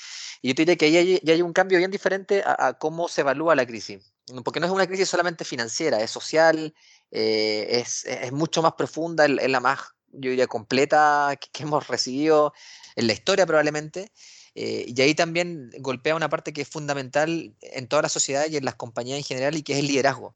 Y 0.42 0.48
yo 0.48 0.54
te 0.54 0.62
diría 0.62 0.76
que 0.76 0.86
ahí 0.86 1.20
hay, 1.26 1.42
un 1.42 1.52
cambio 1.52 1.78
bien 1.78 1.90
diferente 1.90 2.42
a, 2.44 2.74
cómo 2.78 3.08
se 3.08 3.22
evalúa 3.22 3.54
la 3.54 3.66
crisis, 3.66 4.12
porque 4.44 4.60
no 4.60 4.66
es 4.66 4.72
una 4.72 4.86
crisis 4.86 5.08
solamente 5.08 5.44
financiera, 5.44 6.00
es 6.00 6.10
social, 6.10 6.74
eh, 7.10 7.66
es, 7.70 8.04
es, 8.04 8.32
mucho 8.32 8.62
más 8.62 8.74
profunda, 8.74 9.26
es 9.26 9.50
la 9.50 9.60
más 9.60 9.80
yo 10.12 10.30
diría, 10.30 10.46
completa 10.46 11.38
que, 11.52 11.62
hemos 11.62 11.86
recibido 11.88 12.52
en 12.96 13.06
la 13.06 13.12
historia 13.12 13.46
probablemente. 13.46 14.12
Eh, 14.54 14.86
y 14.88 15.00
ahí 15.02 15.14
también 15.14 15.70
golpea 15.80 16.16
una 16.16 16.30
parte 16.30 16.52
que 16.52 16.62
es 16.62 16.68
fundamental 16.68 17.54
en 17.60 17.88
toda 17.88 18.02
la 18.02 18.08
sociedad 18.08 18.46
y 18.48 18.56
en 18.56 18.64
las 18.64 18.74
compañías 18.74 19.18
en 19.18 19.24
general 19.24 19.54
y 19.56 19.62
que 19.62 19.74
es 19.74 19.80
el 19.80 19.86
liderazgo. 19.86 20.34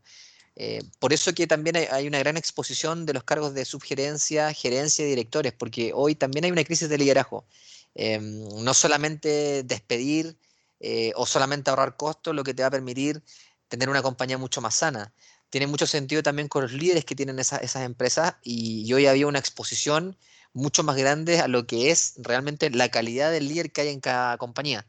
Eh, 0.56 0.82
por 0.98 1.12
eso 1.12 1.32
que 1.32 1.46
también 1.46 1.76
hay, 1.76 2.06
una 2.06 2.18
gran 2.18 2.36
exposición 2.36 3.06
de 3.06 3.14
los 3.14 3.24
cargos 3.24 3.54
de 3.54 3.64
subgerencia, 3.64 4.52
gerencia 4.52 5.04
y 5.04 5.08
directores, 5.08 5.52
porque 5.52 5.92
hoy 5.94 6.14
también 6.14 6.44
hay 6.44 6.50
una 6.50 6.64
crisis 6.64 6.88
de 6.88 6.98
liderazgo. 6.98 7.46
Em, 7.94 8.44
no 8.64 8.74
solamente 8.74 9.62
despedir 9.64 10.36
eh, 10.80 11.12
o 11.16 11.26
solamente 11.26 11.70
ahorrar 11.70 11.96
costos, 11.96 12.34
lo 12.34 12.44
que 12.44 12.54
te 12.54 12.62
va 12.62 12.68
a 12.68 12.70
permitir 12.70 13.22
tener 13.68 13.88
una 13.88 14.02
compañía 14.02 14.38
mucho 14.38 14.60
más 14.60 14.74
sana, 14.74 15.12
tiene 15.50 15.66
mucho 15.66 15.86
sentido 15.86 16.22
también 16.22 16.48
con 16.48 16.62
los 16.62 16.72
líderes 16.72 17.04
que 17.04 17.16
tienen 17.16 17.38
esas 17.38 17.82
empresas 17.82 18.34
y, 18.42 18.90
hoy 18.92 19.06
había 19.06 19.26
una 19.26 19.38
exposición 19.40 20.16
mucho 20.52 20.82
más 20.82 20.96
grande 20.96 21.40
a 21.40 21.48
lo 21.48 21.66
que 21.66 21.90
es 21.90 22.14
realmente 22.18 22.70
la 22.70 22.88
calidad 22.88 23.30
del 23.32 23.48
líder 23.48 23.72
que 23.72 23.82
hay 23.82 23.88
en 23.88 24.00
cada 24.00 24.38
compañía. 24.38 24.86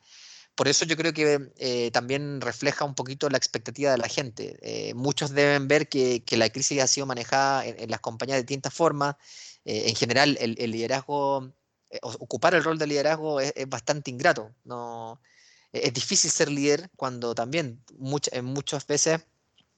Por 0.56 0.68
eso 0.68 0.86
yo 0.86 0.98
creo 0.98 1.14
que 1.14 1.52
eh, 1.58 1.92
también 1.92 2.42
refleja 2.42 2.86
un 2.86 2.96
poquito 2.96 3.30
la 3.30 3.38
expectativa 3.38 3.92
de 3.92 3.98
la 3.98 4.08
gente. 4.08 4.58
Eh, 4.62 4.94
muchos 4.94 5.32
deben 5.32 5.68
ver 5.68 5.88
que, 5.90 6.24
la 6.32 6.50
crisis 6.50 6.82
ha 6.82 6.88
sido 6.88 7.06
manejada 7.06 7.66
en, 7.66 7.90
las 7.90 8.02
compañías 8.02 8.38
de 8.38 8.44
distintas 8.44 8.74
formas. 8.74 9.16
Eh, 9.66 9.90
en 9.90 9.96
general, 9.96 10.38
el, 10.40 10.72
liderazgo, 10.72 11.54
ocupar 12.02 12.54
el 12.56 12.64
rol 12.64 12.78
de 12.78 12.88
liderazgo 12.88 13.40
es, 13.40 13.54
bastante 13.68 14.12
ingrato. 14.12 14.54
No, 14.66 15.22
es 15.72 15.94
difícil 15.94 16.30
ser 16.32 16.50
líder 16.50 16.90
cuando 16.96 17.34
también 17.34 17.84
en 18.32 18.46
muchas 18.46 18.86
veces 18.86 19.22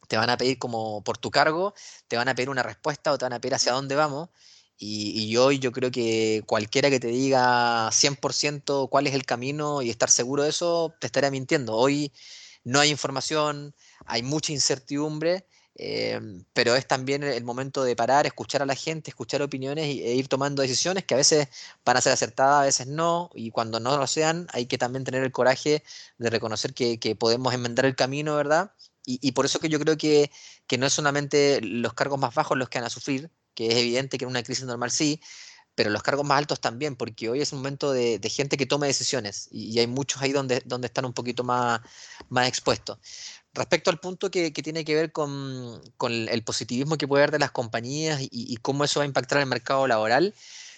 te 0.08 0.18
van 0.18 0.30
a 0.30 0.38
pedir 0.38 0.58
como 0.58 1.04
por 1.04 1.18
tu 1.18 1.32
cargo, 1.32 1.74
te 2.08 2.18
van 2.18 2.28
a 2.30 2.36
pedir 2.36 2.50
una 2.50 2.64
respuesta 2.64 3.12
o 3.12 3.18
te 3.18 3.26
van 3.26 3.34
a 3.34 3.40
pedir 3.40 3.56
hacia 3.56 3.74
dónde 3.74 3.96
vamos. 3.96 4.30
Y, 4.78 5.38
hoy 5.38 5.60
yo 5.60 5.72
creo 5.72 5.92
que 5.92 6.44
cualquiera 6.46 6.90
que 6.90 7.00
te 7.00 7.08
diga 7.08 7.90
100% 7.92 8.90
cuál 8.90 9.08
es 9.08 9.14
el 9.14 9.26
camino 9.26 9.82
y 9.82 9.90
estar 9.90 10.10
seguro 10.10 10.44
de 10.44 10.50
eso, 10.50 10.94
te 11.00 11.08
estaría 11.08 11.32
mintiendo. 11.32 11.74
Hoy 11.76 12.12
no 12.64 12.80
hay 12.80 12.90
información, 12.90 13.76
hay 14.06 14.24
mucha 14.24 14.52
incertidumbre, 14.52 15.48
eh, 15.76 16.20
pero 16.54 16.76
es 16.76 16.88
también 16.88 17.24
el 17.24 17.44
momento 17.44 17.84
de 17.84 17.96
parar, 17.96 18.26
escuchar 18.26 18.62
a 18.62 18.66
la 18.66 18.76
gente, 18.76 19.10
escuchar 19.10 19.42
opiniones 19.42 19.86
e 19.86 20.16
ir 20.16 20.28
tomando 20.28 20.62
decisiones 20.62 21.06
que 21.06 21.16
a 21.16 21.18
veces 21.18 21.48
van 21.86 21.98
a 21.98 22.02
ser 22.02 22.14
acertadas, 22.14 22.62
a 22.62 22.66
veces 22.66 22.88
no, 22.88 23.30
y 23.34 23.52
cuando 23.52 23.80
no 23.80 23.98
lo 23.98 24.08
sean, 24.08 24.48
hay 24.52 24.66
que 24.68 24.78
también 24.78 25.04
tener 25.04 25.24
el 25.24 25.32
coraje 25.32 25.84
de 26.18 26.30
reconocer 26.30 26.74
que, 26.74 27.16
podemos 27.16 27.54
enmendar 27.54 27.86
el 27.86 27.96
camino, 27.96 28.36
¿verdad? 28.36 28.72
Y, 29.06 29.34
por 29.34 29.46
eso 29.46 29.60
que 29.60 29.68
yo 29.70 29.80
creo 29.80 29.98
que, 29.98 30.32
que 30.68 30.78
no 30.78 30.86
es 30.86 30.94
solamente 30.94 31.60
los 31.62 31.94
cargos 31.94 32.20
más 32.20 32.34
bajos 32.36 32.58
los 32.58 32.70
que 32.70 32.80
van 32.80 32.86
a 32.86 32.90
sufrir, 32.90 33.30
que 33.54 33.68
es 33.68 33.76
evidente 33.76 34.18
que 34.18 34.26
en 34.26 34.30
una 34.30 34.44
crisis 34.44 34.66
normal 34.66 34.92
sí, 34.92 35.22
pero 35.76 35.90
los 35.90 36.04
cargos 36.04 36.26
más 36.26 36.38
altos 36.38 36.60
también, 36.60 36.96
porque 36.96 37.30
hoy 37.30 37.42
es 37.42 37.52
un 37.52 37.60
momento 37.60 37.92
de, 37.92 38.20
gente 38.30 38.58
que 38.58 38.66
tome 38.66 38.88
decisiones 38.88 39.48
y, 39.52 39.80
hay 39.80 39.88
muchos 39.88 40.22
ahí 40.22 40.32
donde, 40.32 40.62
donde 40.66 40.88
están 40.88 41.06
un 41.06 41.14
poquito 41.14 41.44
más, 41.44 41.82
más 42.30 42.48
expuestos. 42.48 43.00
Respecto 43.54 43.90
al 43.90 44.00
punto 44.00 44.32
que, 44.32 44.52
tiene 44.52 44.86
que 44.86 44.96
ver 44.96 45.12
con, 45.12 45.82
el 46.10 46.44
positivismo 46.44 46.98
que 46.98 47.08
puede 47.08 47.24
haber 47.24 47.32
de 47.32 47.40
las 47.40 47.52
compañías 47.52 48.20
y, 48.22 48.58
cómo 48.58 48.84
eso 48.84 49.00
va 49.00 49.04
a 49.04 49.08
impactar 49.08 49.40
el 49.40 49.46
mercado 49.46 49.88
laboral, 49.88 50.34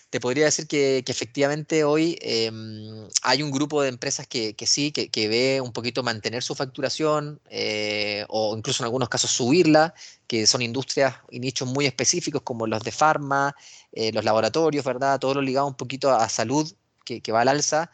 te 0.09 0.19
podría 0.19 0.45
decir 0.45 0.67
que, 0.67 1.03
efectivamente 1.07 1.83
hoy 1.83 2.17
em, 2.21 3.07
hay 3.21 3.43
un 3.43 3.51
grupo 3.51 3.81
de 3.81 3.89
empresas 3.89 4.27
que, 4.27 4.55
sí, 4.65 4.91
que, 4.91 5.27
ve 5.27 5.61
un 5.61 5.73
poquito 5.73 6.03
mantener 6.03 6.43
su 6.43 6.55
facturación 6.55 7.41
eh, 7.49 8.25
o 8.29 8.55
incluso 8.55 8.83
en 8.83 8.85
algunos 8.85 9.09
casos 9.09 9.31
subirla, 9.31 9.93
que 10.27 10.47
son 10.47 10.61
industrias 10.61 11.15
y 11.29 11.39
nichos 11.39 11.67
muy 11.67 11.85
específicos 11.85 12.41
como 12.43 12.67
los 12.67 12.83
de 12.83 12.91
farma, 12.91 13.55
eh, 13.91 14.11
los 14.13 14.23
laboratorios, 14.23 14.85
¿verdad? 14.85 15.19
Todo 15.19 15.35
lo 15.35 15.41
ligado 15.41 15.67
un 15.67 15.75
poquito 15.75 16.11
a 16.11 16.29
salud 16.29 16.71
que, 17.03 17.21
va 17.31 17.41
al 17.41 17.49
alza. 17.49 17.91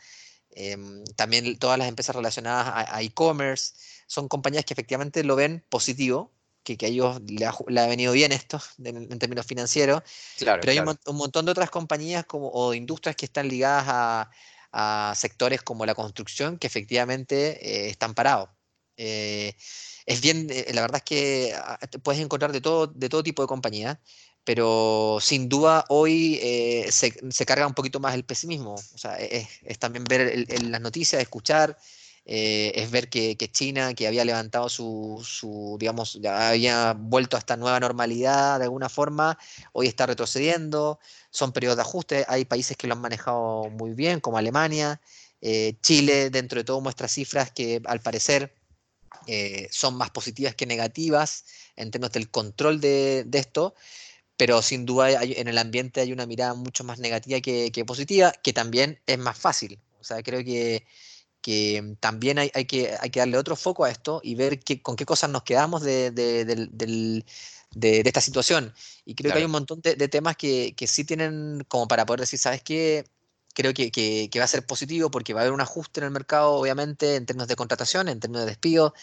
Em, 0.51 1.03
también 1.15 1.58
todas 1.58 1.77
las 1.80 1.88
empresas 1.88 2.15
relacionadas 2.15 2.88
a 2.89 3.01
e-commerce 3.01 3.74
son 4.08 4.27
compañías 4.27 4.65
que 4.65 4.74
efectivamente 4.74 5.24
lo 5.24 5.36
ven 5.36 5.63
positivo, 5.70 6.32
que, 6.63 6.77
a 6.82 6.88
ellos 6.88 7.22
le 7.27 7.46
ha, 7.46 7.88
venido 7.88 8.13
bien 8.13 8.32
esto 8.32 8.62
en, 8.84 9.08
términos 9.20 9.46
financieros. 9.46 10.01
pero 10.39 10.72
hay 10.72 10.80
un, 10.80 11.15
montón 11.15 11.46
de 11.46 11.51
otras 11.51 11.70
compañías 11.70 12.25
como, 12.25 12.50
o 12.50 12.74
industrias 12.74 13.15
que 13.15 13.25
están 13.25 13.48
ligadas 13.48 13.86
a, 14.74 15.13
sectores 15.15 15.62
como 15.62 15.86
la 15.86 15.96
construcción 15.96 16.58
que 16.58 16.68
efectivamente 16.68 17.60
eh, 17.60 17.89
están 17.89 18.13
parados. 18.13 18.50
Eh, 18.96 19.53
es 20.06 20.22
bien, 20.22 20.48
eh, 20.50 20.72
la 20.74 20.82
verdad 20.82 20.98
es 20.98 21.03
que 21.03 21.53
ah, 21.53 21.77
puedes 22.01 22.22
encontrar 22.22 22.53
de 22.53 22.62
todo, 22.62 22.88
de 22.88 23.10
todo 23.10 23.22
tipo 23.22 23.41
de 23.41 23.50
compañías, 23.50 23.98
pero 24.46 25.18
sin 25.20 25.50
duda 25.50 25.84
hoy 25.89 26.39
se, 26.89 27.12
carga 27.46 27.68
un 27.68 27.74
poquito 27.74 28.00
más 28.00 28.15
el 28.15 28.24
pesimismo. 28.24 28.75
O 28.75 28.98
sea, 28.98 29.18
es, 29.18 29.77
también 29.77 30.06
ver 30.06 30.48
las 30.63 30.82
noticias, 30.82 31.22
escuchar. 31.22 31.77
Eh, 32.25 32.72
es 32.75 32.92
ver 32.92 33.10
que, 33.10 33.36
China, 33.51 33.94
que 33.96 34.08
había 34.08 34.24
levantado 34.24 34.70
su, 34.70 35.78
digamos, 35.80 36.20
ya 36.22 36.50
había 36.50 36.94
vuelto 36.94 37.36
a 37.36 37.40
esta 37.40 37.58
nueva 37.58 37.80
normalidad 37.80 38.60
de 38.60 38.66
alguna 38.66 38.90
forma, 38.90 39.38
hoy 39.74 39.88
está 39.88 40.06
retrocediendo, 40.06 41.00
son 41.32 41.51
periodos 41.51 41.78
de 41.78 41.82
ajuste, 41.82 42.25
hay 42.28 42.46
países 42.46 42.78
que 42.78 42.88
lo 42.88 42.94
han 42.94 43.01
manejado 43.01 43.70
muy 43.72 43.94
bien, 43.94 44.20
como 44.20 44.38
Alemania, 44.38 45.01
eh, 45.42 45.75
Chile, 45.82 46.30
dentro 46.30 46.60
de 46.60 46.63
todo 46.63 46.80
muestra 46.82 47.08
cifras 47.08 47.51
que 47.51 47.82
al 47.86 48.01
parecer 48.01 48.54
eh, 49.28 49.68
son 49.72 49.96
más 49.96 50.12
positivas 50.12 50.56
que 50.56 50.68
negativas 50.68 51.46
en 51.75 51.90
términos 51.90 52.12
del 52.13 52.30
control 52.30 52.80
de, 52.82 53.25
esto, 53.34 53.74
pero 54.38 54.62
sin 54.62 54.86
duda 54.86 55.24
en 55.24 55.48
el 55.48 55.58
ambiente 55.58 56.01
hay 56.01 56.13
una 56.13 56.25
mirada 56.28 56.54
mucho 56.54 56.84
más 56.84 57.00
negativa 57.00 57.42
que, 57.42 57.72
que 57.72 57.86
positiva, 57.86 58.32
que 58.44 58.54
también 58.54 59.00
es 59.08 59.18
más 59.18 59.38
fácil. 59.38 59.80
O 60.00 60.04
sea, 60.04 60.22
creo 60.24 60.44
que 60.44 60.86
que 61.41 61.95
también 62.00 62.38
hay, 62.39 62.50
que, 62.65 62.95
hay 63.00 63.10
que 63.10 63.19
darle 63.19 63.38
otro 63.38 63.55
foco 63.55 63.83
a 63.83 63.91
esto 63.91 64.21
y 64.24 64.36
ver 64.36 64.60
qué, 64.60 64.81
con 64.81 64.95
qué 64.95 65.05
cosas 65.05 65.29
nos 65.29 65.43
quedamos 65.43 65.81
de, 65.81 67.24
esta 67.81 68.21
situación. 68.21 68.74
Y 69.05 69.15
creo 69.15 69.31
que 69.31 69.39
hay 69.39 69.45
un 69.45 69.51
montón 69.51 69.81
de, 69.81 69.95
temas 70.07 70.38
que, 70.38 70.75
sí 70.88 71.03
tienen 71.03 71.65
como 71.67 71.88
para 71.88 72.05
poder 72.05 72.21
decir, 72.21 72.39
¿sabes 72.39 72.62
qué? 72.62 73.05
Creo 73.53 73.74
que, 73.74 74.29
va 74.38 74.43
a 74.43 74.48
ser 74.48 74.65
positivo 74.65 75.12
porque 75.12 75.33
va 75.33 75.41
a 75.41 75.43
haber 75.43 75.53
un 75.53 75.62
ajuste 75.62 76.00
en 76.00 76.05
el 76.05 76.12
mercado, 76.12 76.53
obviamente, 76.53 77.15
en 77.15 77.25
términos 77.25 77.48
de 77.48 77.55
contratación, 77.55 78.07
en 78.07 78.19
términos 78.19 78.45
de 78.45 78.51
despido, 78.51 78.93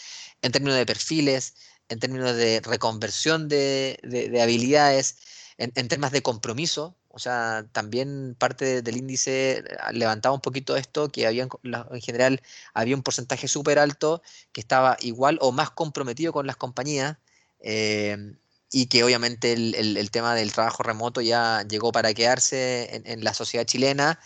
en 0.42 0.52
términos 0.52 0.76
de 0.76 0.87
perfiles, 0.87 1.54
en 1.88 1.99
términos 1.99 2.37
de 2.37 2.61
reconversión 2.61 3.49
de, 3.49 3.99
habilidades, 4.40 5.16
en, 5.59 5.73
en 5.75 5.88
temas 5.88 6.12
de 6.12 6.23
compromiso, 6.23 6.98
o 7.11 7.19
sea, 7.19 7.67
también 7.73 8.37
parte 8.38 8.83
del 8.83 8.97
índice 8.97 9.65
ah, 9.81 9.93
levantaba 9.93 10.35
un 10.35 10.41
poquito 10.41 10.77
esto, 10.77 11.09
que 11.09 11.27
había, 11.27 11.49
en 11.62 12.00
general 12.00 12.43
había 12.75 12.97
un 12.97 13.03
porcentaje 13.03 13.49
súper 13.49 13.79
alto 13.79 14.23
que 14.53 14.61
estaba 14.61 14.97
igual 15.00 15.38
o 15.41 15.50
más 15.53 15.71
comprometido 15.71 16.33
con 16.33 16.47
las 16.47 16.57
compañías 16.57 17.17
em, 17.61 18.37
y 18.71 18.87
que 18.87 19.03
obviamente 19.05 19.53
el, 19.53 20.11
tema 20.11 20.35
del 20.35 20.53
trabajo 20.53 20.83
remoto 20.83 21.23
ya 21.23 21.65
llegó 21.67 21.93
para 21.93 22.12
quedarse 22.12 23.03
en, 23.05 23.25
la 23.25 23.33
sociedad 23.33 23.65
chilena 23.65 24.21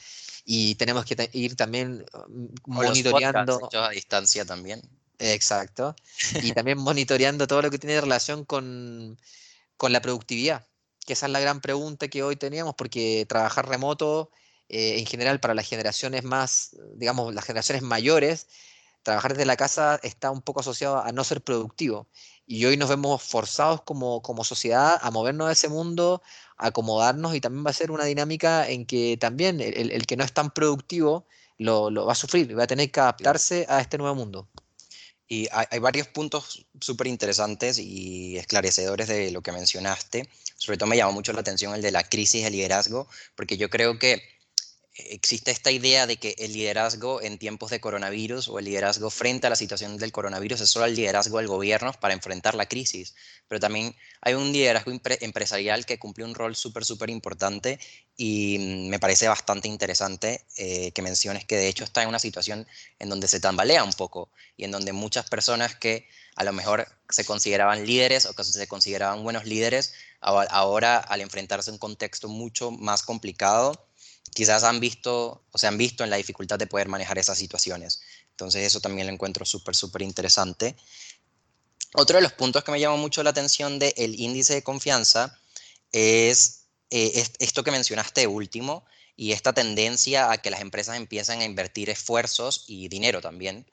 y 0.44 0.74
tenemos 0.74 1.04
que 1.04 1.30
ir 1.32 1.54
también 1.54 2.04
mm, 2.28 2.46
monitoreando. 2.66 3.70
a 3.72 3.90
distancia 3.90 4.44
también. 4.44 4.82
Exacto. 5.20 5.94
Y 6.42 6.52
también 6.52 6.78
monitoreando 6.78 7.46
todo 7.46 7.62
lo 7.62 7.70
que 7.70 7.78
tiene 7.78 8.00
relación 8.00 8.44
con, 8.44 9.16
con 9.76 9.92
la 9.92 10.02
productividad 10.02 10.66
que 11.06 11.14
esa 11.14 11.26
es 11.26 11.32
la 11.32 11.40
gran 11.40 11.60
pregunta 11.60 12.08
que 12.08 12.22
hoy 12.22 12.36
teníamos, 12.36 12.74
porque 12.74 13.26
trabajar 13.28 13.68
remoto, 13.68 14.30
eh, 14.68 14.98
en 14.98 15.06
general, 15.06 15.40
para 15.40 15.54
las 15.54 15.68
generaciones 15.68 16.24
más, 16.24 16.76
digamos, 16.94 17.34
las 17.34 17.44
generaciones 17.44 17.82
mayores, 17.82 18.46
trabajar 19.02 19.32
desde 19.32 19.46
la 19.46 19.56
casa 19.56 19.98
está 20.02 20.30
un 20.30 20.42
poco 20.42 20.60
asociado 20.60 21.02
a 21.02 21.12
no 21.12 21.24
ser 21.24 21.42
productivo. 21.42 22.08
Y 22.46 22.64
hoy 22.64 22.76
nos 22.76 22.88
vemos 22.88 23.22
forzados 23.22 23.82
como, 23.82 24.22
como 24.22 24.44
sociedad 24.44 24.98
a 25.00 25.10
movernos 25.10 25.48
a 25.48 25.52
ese 25.52 25.68
mundo, 25.68 26.22
a 26.56 26.68
acomodarnos, 26.68 27.34
y 27.34 27.40
también 27.40 27.64
va 27.66 27.70
a 27.70 27.74
ser 27.74 27.90
una 27.90 28.04
dinámica 28.04 28.68
en 28.68 28.86
que 28.86 29.16
también 29.20 29.60
el, 29.60 30.06
que 30.06 30.16
no 30.16 30.24
es 30.24 30.32
tan 30.32 30.50
productivo 30.52 31.26
lo, 31.58 31.90
lo, 31.90 32.06
va 32.06 32.12
a 32.12 32.16
sufrir, 32.16 32.58
va 32.58 32.64
a 32.64 32.66
tener 32.66 32.90
que 32.90 33.00
adaptarse 33.00 33.66
a 33.68 33.80
este 33.80 33.98
nuevo 33.98 34.14
mundo. 34.14 34.48
Y 35.32 35.48
hay, 35.50 35.78
varios 35.78 36.08
puntos 36.08 36.66
súper 36.78 37.06
interesantes 37.06 37.78
y 37.78 38.36
esclarecedores 38.36 39.08
de 39.08 39.30
lo 39.30 39.40
que 39.40 39.50
mencionaste. 39.50 40.28
Sobre 40.62 40.78
todo 40.78 40.88
me 40.88 40.96
llamó 40.96 41.10
mucho 41.12 41.32
la 41.32 41.40
atención 41.40 41.74
el 41.74 41.82
de 41.82 41.90
la 41.90 42.04
crisis 42.08 42.44
de 42.44 42.50
liderazgo, 42.50 43.08
porque 43.34 43.56
yo 43.56 43.68
creo 43.68 43.98
que 43.98 44.22
existe 44.94 45.50
esta 45.50 45.70
idea 45.70 46.06
de 46.06 46.18
que 46.18 46.34
el 46.38 46.52
liderazgo 46.52 47.22
en 47.22 47.38
tiempos 47.38 47.70
de 47.70 47.80
coronavirus 47.80 48.48
o 48.48 48.58
el 48.58 48.66
liderazgo 48.66 49.08
frente 49.08 49.46
a 49.46 49.50
la 49.50 49.56
situación 49.56 49.96
del 49.96 50.12
coronavirus 50.12 50.60
es 50.60 50.70
solo 50.70 50.84
el 50.84 50.94
liderazgo 50.94 51.38
del 51.38 51.48
gobierno 51.48 51.92
para 51.94 52.12
enfrentar 52.12 52.54
la 52.54 52.66
crisis, 52.66 53.14
pero 53.48 53.58
también 53.58 53.96
hay 54.20 54.34
un 54.34 54.52
liderazgo 54.52 54.92
empresarial 55.20 55.86
que 55.86 55.98
cumple 55.98 56.24
un 56.24 56.34
rol 56.34 56.54
súper, 56.56 56.84
súper 56.84 57.08
importante 57.08 57.78
y 58.16 58.58
mm, 58.58 58.88
me 58.88 58.98
parece 58.98 59.28
bastante 59.28 59.66
interesante 59.66 60.44
eh, 60.58 60.92
que 60.92 61.00
menciones 61.00 61.46
que 61.46 61.56
de 61.56 61.68
hecho 61.68 61.84
está 61.84 62.02
en 62.02 62.10
una 62.10 62.18
situación 62.18 62.66
en 62.98 63.08
donde 63.08 63.28
se 63.28 63.40
tambalea 63.40 63.84
un 63.84 63.92
poco 63.94 64.30
y 64.58 64.64
en 64.64 64.72
donde 64.72 64.92
muchas 64.92 65.28
personas 65.28 65.74
que 65.74 66.06
a 66.36 66.44
lo 66.44 66.52
mejor 66.52 66.86
se 67.08 67.24
consideraban 67.24 67.86
líderes 67.86 68.26
o 68.26 68.34
que 68.34 68.44
se 68.44 68.66
consideraban 68.66 69.22
buenos 69.22 69.44
líderes, 69.44 69.94
ahora 70.20 70.98
al 70.98 71.20
enfrentarse 71.20 71.70
a 71.70 71.72
un 71.74 71.78
contexto 71.78 72.28
mucho 72.28 72.70
más 72.70 73.02
complicado, 73.02 73.86
quizás 74.34 74.64
han 74.64 74.80
visto 74.80 75.44
o 75.50 75.58
se 75.58 75.66
han 75.66 75.76
visto 75.76 76.04
en 76.04 76.10
la 76.10 76.16
dificultad 76.16 76.58
de 76.58 76.66
poder 76.66 76.88
manejar 76.88 77.18
esas 77.18 77.38
situaciones. 77.38 78.02
Entonces 78.30 78.66
eso 78.66 78.80
también 78.80 79.06
lo 79.06 79.12
encuentro 79.12 79.44
súper, 79.44 79.74
súper 79.74 80.02
interesante. 80.02 80.76
Otro 81.94 82.16
de 82.16 82.22
los 82.22 82.32
puntos 82.32 82.64
que 82.64 82.72
me 82.72 82.80
llama 82.80 82.96
mucho 82.96 83.22
la 83.22 83.30
atención 83.30 83.78
del 83.78 84.18
índice 84.18 84.54
de 84.54 84.62
confianza 84.62 85.38
es, 85.92 86.64
eh, 86.90 87.26
esto 87.38 87.62
que 87.62 87.70
mencionaste 87.70 88.26
último 88.26 88.86
y 89.14 89.32
esta 89.32 89.52
tendencia 89.52 90.32
a 90.32 90.38
que 90.38 90.50
las 90.50 90.62
empresas 90.62 90.96
empiezan 90.96 91.40
a 91.40 91.44
invertir 91.44 91.90
esfuerzos 91.90 92.64
y 92.66 92.88
dinero 92.88 93.20
también 93.20 93.70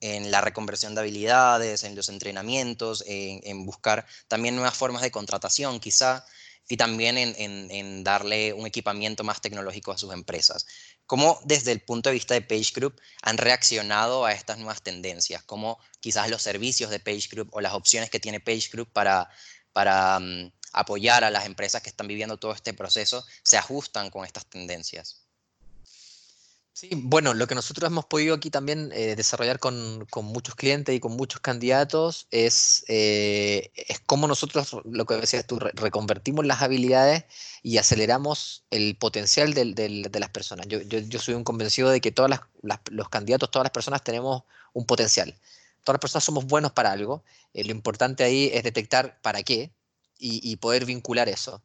en 0.00 0.30
la 0.30 0.40
reconversión 0.40 0.94
de 0.94 1.00
habilidades, 1.00 1.84
en 1.84 1.94
los 1.94 2.08
entrenamientos, 2.10 3.04
en, 3.06 3.40
en 3.44 3.64
buscar 3.64 4.04
también 4.28 4.56
nuevas 4.56 4.76
formas 4.76 5.00
de 5.00 5.10
contratación 5.10 5.80
quizá 5.80 6.26
y 6.68 6.76
también 6.76 7.18
en, 7.18 8.04
darle 8.04 8.52
un 8.52 8.66
equipamiento 8.66 9.24
más 9.24 9.40
tecnológico 9.40 9.92
a 9.92 9.98
sus 9.98 10.12
empresas. 10.12 10.66
¿Cómo 11.06 11.40
desde 11.44 11.72
el 11.72 11.80
punto 11.80 12.08
de 12.08 12.14
vista 12.14 12.34
de 12.34 12.42
Page 12.42 12.72
Group 12.74 13.00
han 13.22 13.36
reaccionado 13.36 14.24
a 14.24 14.32
estas 14.32 14.58
nuevas 14.58 14.82
tendencias? 14.82 15.42
¿Cómo 15.42 15.78
quizás 16.00 16.30
los 16.30 16.42
servicios 16.42 16.90
de 16.90 17.00
Page 17.00 17.28
Group 17.30 17.50
o 17.52 17.60
las 17.60 17.74
opciones 17.74 18.10
que 18.10 18.20
tiene 18.20 18.40
Page 18.40 18.70
Group 18.72 18.92
para, 18.92 19.28
para 19.72 20.18
mm, 20.18 20.52
apoyar 20.72 21.24
a 21.24 21.30
las 21.30 21.46
empresas 21.46 21.82
que 21.82 21.90
están 21.90 22.08
viviendo 22.08 22.38
todo 22.38 22.52
este 22.52 22.72
proceso 22.72 23.24
se 23.42 23.58
ajustan 23.58 24.10
con 24.10 24.24
estas 24.24 24.46
tendencias? 24.46 25.26
Sí, 26.74 26.88
bueno, 26.94 27.34
lo 27.34 27.46
que 27.46 27.54
nosotros 27.54 27.90
hemos 27.90 28.06
podido 28.06 28.34
aquí 28.34 28.50
también 28.50 28.90
eh, 28.94 29.14
desarrollar 29.14 29.58
con, 29.58 30.06
muchos 30.22 30.54
clientes 30.54 30.94
y 30.94 31.00
con 31.00 31.12
muchos 31.12 31.40
candidatos 31.40 32.26
es, 32.30 32.84
eh, 32.88 33.70
cómo 34.06 34.26
nosotros, 34.26 34.76
lo 34.84 35.04
que 35.04 35.16
decías 35.16 35.46
tú, 35.46 35.58
reconvertimos 35.58 36.46
las 36.46 36.62
habilidades 36.62 37.24
y 37.62 37.76
aceleramos 37.76 38.64
el 38.70 38.96
potencial 38.96 39.52
de 39.52 40.10
las 40.18 40.30
personas. 40.30 40.66
Yo, 40.66 41.18
soy 41.20 41.34
un 41.34 41.44
convencido 41.44 41.90
de 41.90 42.00
que 42.00 42.10
todos 42.10 42.30
los 42.90 43.08
candidatos, 43.10 43.50
todas 43.50 43.64
las 43.66 43.72
personas 43.72 44.02
tenemos 44.02 44.44
un 44.72 44.86
potencial. 44.86 45.34
Todas 45.84 45.96
las 45.96 46.00
personas 46.00 46.24
somos 46.24 46.46
buenos 46.46 46.72
para 46.72 46.90
algo. 46.92 47.22
Eh, 47.52 47.64
lo 47.64 47.72
importante 47.72 48.24
ahí 48.24 48.50
es 48.52 48.62
detectar 48.62 49.20
para 49.20 49.42
qué 49.42 49.72
y 50.18 50.56
poder 50.56 50.84
vincular 50.86 51.28
eso. 51.28 51.62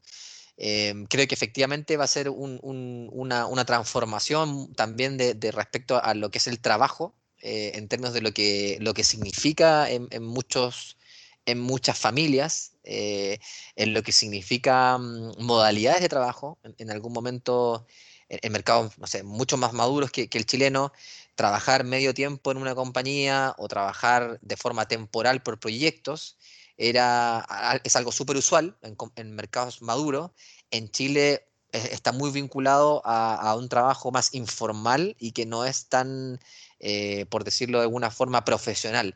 Em, 0.58 1.06
creo 1.06 1.28
que 1.28 1.36
efectivamente 1.36 1.98
va 1.98 2.06
a 2.06 2.08
ser 2.08 2.30
una, 2.30 3.66
transformación 3.66 4.74
también 4.74 5.18
de, 5.18 5.52
respecto 5.52 6.04
a 6.04 6.14
lo 6.16 6.32
que 6.32 6.40
es 6.40 6.48
el 6.48 6.60
trabajo, 6.60 7.16
eh, 7.42 7.74
en 7.76 7.88
términos 7.88 8.14
de 8.14 8.22
lo 8.22 8.34
que, 8.34 8.78
lo 8.82 8.94
que 8.96 9.04
significa 9.04 9.90
en, 9.90 10.24
muchos, 10.24 10.98
en 11.46 11.60
muchas 11.60 12.00
familias, 12.00 12.74
eh, 12.84 13.40
en 13.76 13.94
lo 13.94 14.02
que 14.02 14.12
significa 14.12 14.98
mm, 14.98 15.44
modalidades 15.44 16.02
de 16.02 16.10
trabajo. 16.10 16.58
En, 16.80 16.90
algún 16.92 17.14
momento, 17.14 17.86
en, 18.30 18.52
mercados, 18.52 18.98
no 18.98 19.06
sé, 19.06 19.22
mucho 19.24 19.58
más 19.58 19.74
maduros 19.74 20.12
que, 20.12 20.28
el 20.32 20.46
chileno, 20.48 20.92
trabajar 21.36 21.84
medio 21.84 22.16
tiempo 22.16 22.52
en 22.52 22.58
una 22.58 22.74
compañía 22.74 23.54
o 23.60 23.68
trabajar 23.68 24.40
de 24.42 24.58
forma 24.58 24.88
temporal 24.88 25.44
por 25.44 25.60
proyectos 25.60 26.38
era, 26.78 27.80
es 27.84 27.96
algo 27.96 28.12
súper 28.12 28.38
usual 28.38 28.78
en, 29.16 29.36
mercados 29.36 29.82
maduros. 29.82 30.32
En 30.72 30.90
Chile 30.90 31.48
eh, 31.72 31.90
está 31.92 32.12
muy 32.12 32.32
vinculado 32.32 33.02
a, 33.06 33.56
un 33.56 33.70
trabajo 33.70 34.12
más 34.12 34.34
informal 34.34 35.16
y 35.20 35.32
que 35.32 35.46
no 35.46 35.66
es 35.66 35.88
tan, 35.90 36.40
eh, 36.80 37.26
por 37.30 37.44
decirlo 37.44 37.80
de 37.80 37.86
alguna 37.86 38.12
forma, 38.12 38.46
profesional. 38.46 39.16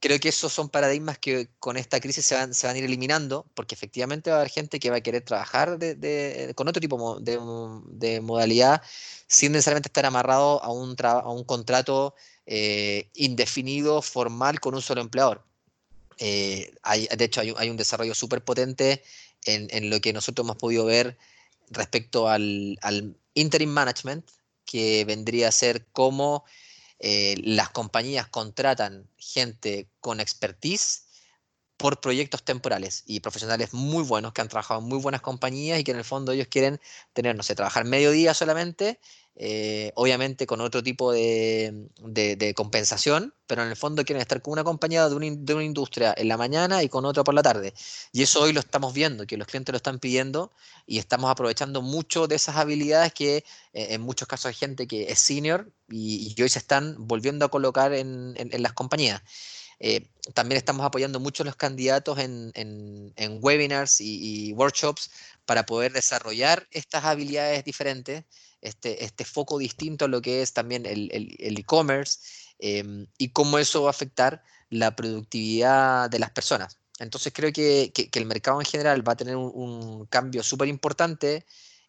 Creo 0.00 0.20
que 0.20 0.28
esos 0.28 0.52
son 0.52 0.68
paradigmas 0.68 1.18
que 1.18 1.48
con 1.58 1.76
esta 1.78 1.98
crisis 1.98 2.26
se 2.26 2.34
van, 2.34 2.52
se 2.54 2.66
van 2.66 2.76
a 2.76 2.78
ir 2.78 2.84
eliminando, 2.84 3.46
porque 3.54 3.74
efectivamente 3.74 4.30
va 4.30 4.36
a 4.36 4.40
haber 4.40 4.50
gente 4.52 4.78
que 4.78 4.90
va 4.90 4.96
a 4.96 5.00
querer 5.00 5.22
trabajar 5.24 5.78
con 6.54 6.68
otro 6.68 6.80
tipo 6.80 7.18
de, 7.20 8.20
modalidad 8.20 8.82
sin 9.26 9.52
necesariamente 9.52 9.88
estar 9.88 10.04
amarrado 10.06 10.62
a 10.62 10.70
un, 10.70 10.94
a 11.02 11.30
un 11.30 11.44
contrato 11.44 12.14
eh, 12.46 13.10
indefinido, 13.14 14.02
formal, 14.02 14.60
con 14.60 14.74
un 14.74 14.82
solo 14.82 15.00
empleador. 15.00 15.42
Eh, 16.18 16.72
de 17.16 17.24
hecho, 17.24 17.40
hay, 17.40 17.70
un 17.70 17.76
desarrollo 17.76 18.14
súper 18.14 18.44
potente 18.44 19.02
en, 19.44 19.90
lo 19.90 20.00
que 20.00 20.12
nosotros 20.12 20.44
hemos 20.44 20.56
podido 20.56 20.84
ver 20.84 21.18
respecto 21.70 22.28
al, 22.28 22.78
interim 23.34 23.70
management, 23.70 24.28
que 24.64 25.04
vendría 25.04 25.48
a 25.48 25.52
ser 25.52 25.86
cómo 25.92 26.44
eh, 27.00 27.34
las 27.42 27.70
compañías 27.70 28.28
contratan 28.28 29.08
gente 29.18 29.88
con 30.00 30.20
expertise 30.20 31.04
por 31.76 32.00
proyectos 32.00 32.42
temporales 32.44 33.02
y 33.06 33.20
profesionales 33.20 33.72
muy 33.72 34.04
buenos 34.04 34.32
que 34.32 34.40
han 34.40 34.48
trabajado 34.48 34.80
en 34.80 34.86
muy 34.86 34.98
buenas 34.98 35.20
compañías 35.20 35.78
y 35.78 35.84
que 35.84 35.90
en 35.90 35.98
el 35.98 36.04
fondo 36.04 36.32
ellos 36.32 36.46
quieren 36.48 36.80
tener, 37.12 37.36
no 37.36 37.42
sé, 37.42 37.54
trabajar 37.54 37.84
medio 37.84 38.10
día 38.10 38.34
solamente 38.34 39.00
eh, 39.36 39.90
obviamente 39.96 40.46
con 40.46 40.60
otro 40.60 40.80
tipo 40.80 41.12
de, 41.12 42.52
compensación, 42.54 43.34
pero 43.48 43.64
en 43.64 43.70
el 43.70 43.76
fondo 43.76 44.04
quieren 44.04 44.20
estar 44.20 44.40
con 44.40 44.52
una 44.52 44.62
compañía 44.62 45.08
de 45.08 45.16
una, 45.16 45.64
industria 45.64 46.14
en 46.16 46.28
la 46.28 46.36
mañana 46.36 46.84
y 46.84 46.88
con 46.88 47.04
otra 47.04 47.24
por 47.24 47.34
la 47.34 47.42
tarde. 47.42 47.74
Y 48.12 48.22
eso 48.22 48.42
hoy 48.42 48.52
lo 48.52 48.60
estamos 48.60 48.94
viendo, 48.94 49.26
que 49.26 49.36
los 49.36 49.48
clientes 49.48 49.72
lo 49.72 49.76
están 49.76 49.98
pidiendo 49.98 50.52
y 50.86 50.98
estamos 50.98 51.30
aprovechando 51.30 51.82
mucho 51.82 52.28
de 52.28 52.36
esas 52.36 52.56
habilidades 52.56 53.12
que 53.12 53.38
eh, 53.72 53.88
en 53.90 54.02
muchos 54.02 54.28
casos 54.28 54.46
hay 54.46 54.54
gente 54.54 54.86
que 54.86 55.10
es 55.10 55.18
senior 55.18 55.68
y, 55.90 56.40
hoy 56.40 56.48
se 56.48 56.60
están 56.60 56.94
volviendo 56.98 57.44
a 57.44 57.50
colocar 57.50 57.92
en, 57.92 58.36
las 58.58 58.72
compañías. 58.72 59.22
Eh, 59.80 60.06
también 60.34 60.56
estamos 60.56 60.86
apoyando 60.86 61.20
mucho 61.20 61.42
a 61.42 61.46
los 61.46 61.56
candidatos 61.56 62.18
en, 62.18 62.52
webinars 63.42 64.00
y, 64.00 64.48
y 64.48 64.52
workshops 64.52 65.10
para 65.44 65.66
poder 65.66 65.92
desarrollar 65.92 66.66
estas 66.70 67.04
habilidades 67.04 67.64
diferentes 67.64 68.24
este, 68.64 69.04
este 69.04 69.24
foco 69.26 69.58
distinto 69.58 70.06
a 70.06 70.08
lo 70.08 70.22
que 70.22 70.40
es 70.40 70.54
también 70.54 70.86
el 70.86 71.58
e-commerce 71.58 72.18
em, 72.58 73.06
y 73.18 73.28
cómo 73.28 73.58
eso 73.58 73.82
va 73.82 73.88
a 73.88 73.90
afectar 73.90 74.42
la 74.70 74.96
productividad 74.96 76.08
de 76.08 76.18
las 76.18 76.30
personas. 76.30 76.78
Entonces 76.98 77.32
creo 77.34 77.52
que, 77.52 77.92
el 78.12 78.26
mercado 78.26 78.60
en 78.60 78.66
general 78.66 79.06
va 79.06 79.12
a 79.12 79.16
tener 79.16 79.36
un, 79.36 80.06
cambio 80.06 80.42
súper 80.42 80.68
importante, 80.68 81.44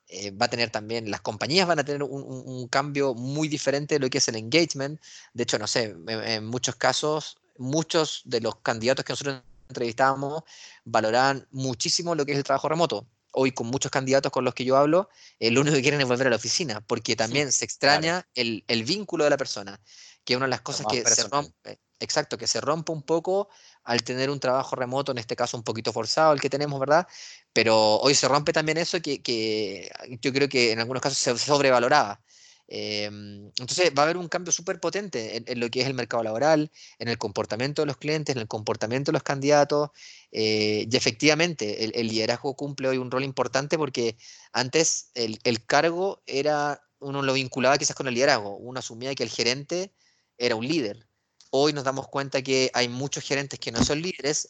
eh, 0.09 0.31
va 0.31 0.47
a 0.47 0.49
tener 0.49 0.69
también, 0.69 1.09
las 1.09 1.21
compañías 1.21 1.65
van 1.65 1.79
a 1.79 1.85
tener 1.85 2.03
un, 2.03 2.67
cambio 2.67 3.13
muy 3.13 3.47
diferente 3.47 3.95
de 3.95 3.99
lo 3.99 4.09
que 4.09 4.17
es 4.17 4.27
el 4.27 4.35
engagement. 4.35 4.99
De 5.33 5.43
hecho, 5.43 5.57
no 5.57 5.67
sé, 5.67 5.95
en, 6.07 6.45
muchos 6.45 6.75
casos, 6.75 7.37
muchos 7.57 8.21
de 8.25 8.41
los 8.41 8.57
candidatos 8.57 9.05
que 9.05 9.13
nosotros 9.13 9.41
entrevistábamos 9.69 10.43
valoraban 10.83 11.47
muchísimo 11.51 12.15
lo 12.15 12.25
que 12.25 12.33
es 12.33 12.37
el 12.37 12.43
trabajo 12.43 12.69
remoto 12.69 13.07
hoy 13.35 13.51
con 13.51 13.67
muchos 13.67 13.91
candidatos 13.91 14.31
con 14.31 14.43
los 14.43 14.53
que 14.53 14.65
yo 14.65 14.77
hablo, 14.77 15.09
eh, 15.39 15.51
lo 15.51 15.61
único 15.61 15.75
que 15.75 15.81
quieren 15.81 16.01
es 16.01 16.07
volver 16.07 16.27
a 16.27 16.29
la 16.31 16.35
oficina, 16.37 16.81
porque 16.81 17.15
también 17.15 17.51
se 17.51 17.65
extraña 17.65 18.27
el, 18.33 18.63
vínculo 18.85 19.25
de 19.25 19.29
la 19.29 19.37
persona, 19.37 19.79
que 20.23 20.33
es 20.33 20.37
una 20.37 20.45
de 20.45 20.51
las 20.51 20.61
cosas 20.61 20.87
que 20.89 21.03
se 21.03 21.27
rompe, 21.27 21.79
exacto, 21.99 22.37
que 22.37 22.47
se 22.47 22.61
rompe 22.61 22.91
un 22.91 23.03
poco 23.03 23.49
al 23.83 24.03
tener 24.03 24.29
un 24.29 24.39
trabajo 24.39 24.75
remoto, 24.75 25.11
en 25.11 25.19
este 25.19 25.35
caso 25.35 25.57
un 25.57 25.63
poquito 25.63 25.93
forzado 25.93 26.33
el 26.33 26.41
que 26.41 26.49
tenemos, 26.49 26.79
¿verdad? 26.79 27.07
Pero 27.53 27.97
hoy 27.97 28.15
se 28.15 28.27
rompe 28.27 28.53
también 28.53 28.77
eso 28.77 29.01
que, 29.01 29.21
que 29.21 29.91
yo 30.21 30.33
creo 30.33 30.49
que 30.49 30.71
en 30.71 30.79
algunos 30.79 31.01
casos 31.01 31.19
se 31.19 31.37
sobrevaloraba. 31.37 32.21
Em, 32.67 33.45
entonces 33.59 33.91
va 33.97 34.01
a 34.01 34.05
haber 34.05 34.17
un 34.17 34.27
cambio 34.27 34.51
súper 34.51 34.79
potente 34.79 35.43
en, 35.45 35.59
lo 35.59 35.69
que 35.69 35.81
es 35.81 35.87
el 35.87 35.93
mercado 35.93 36.23
laboral, 36.23 36.71
en 36.97 37.07
el 37.09 37.17
comportamiento 37.17 37.81
de 37.81 37.85
los 37.85 37.97
clientes, 37.97 38.35
en 38.35 38.41
el 38.41 38.47
comportamiento 38.47 39.11
de 39.11 39.13
los 39.13 39.23
candidatos. 39.23 39.91
Eh, 40.31 40.87
y 40.89 40.95
efectivamente, 40.95 41.83
el, 41.85 42.07
liderazgo 42.07 42.55
cumple 42.55 42.87
hoy 42.89 42.97
un 42.97 43.11
rol 43.11 43.23
importante 43.23 43.77
porque 43.77 44.17
antes 44.51 45.11
el, 45.13 45.65
cargo 45.65 46.23
era, 46.25 46.81
uno 46.99 47.21
lo 47.21 47.33
vinculaba 47.33 47.77
quizás 47.77 47.95
con 47.95 48.07
el 48.07 48.15
liderazgo, 48.15 48.57
uno 48.57 48.79
asumía 48.79 49.13
que 49.15 49.23
el 49.23 49.29
gerente 49.29 49.93
era 50.37 50.55
un 50.55 50.67
líder. 50.67 51.07
Hoy 51.51 51.71
nos 51.73 51.83
damos 51.83 52.07
cuenta 52.07 52.41
que 52.41 52.71
hay 52.73 52.89
muchos 52.89 53.23
gerentes 53.23 53.59
que 53.59 53.71
no 53.71 53.83
son 53.83 54.01
líderes 54.01 54.49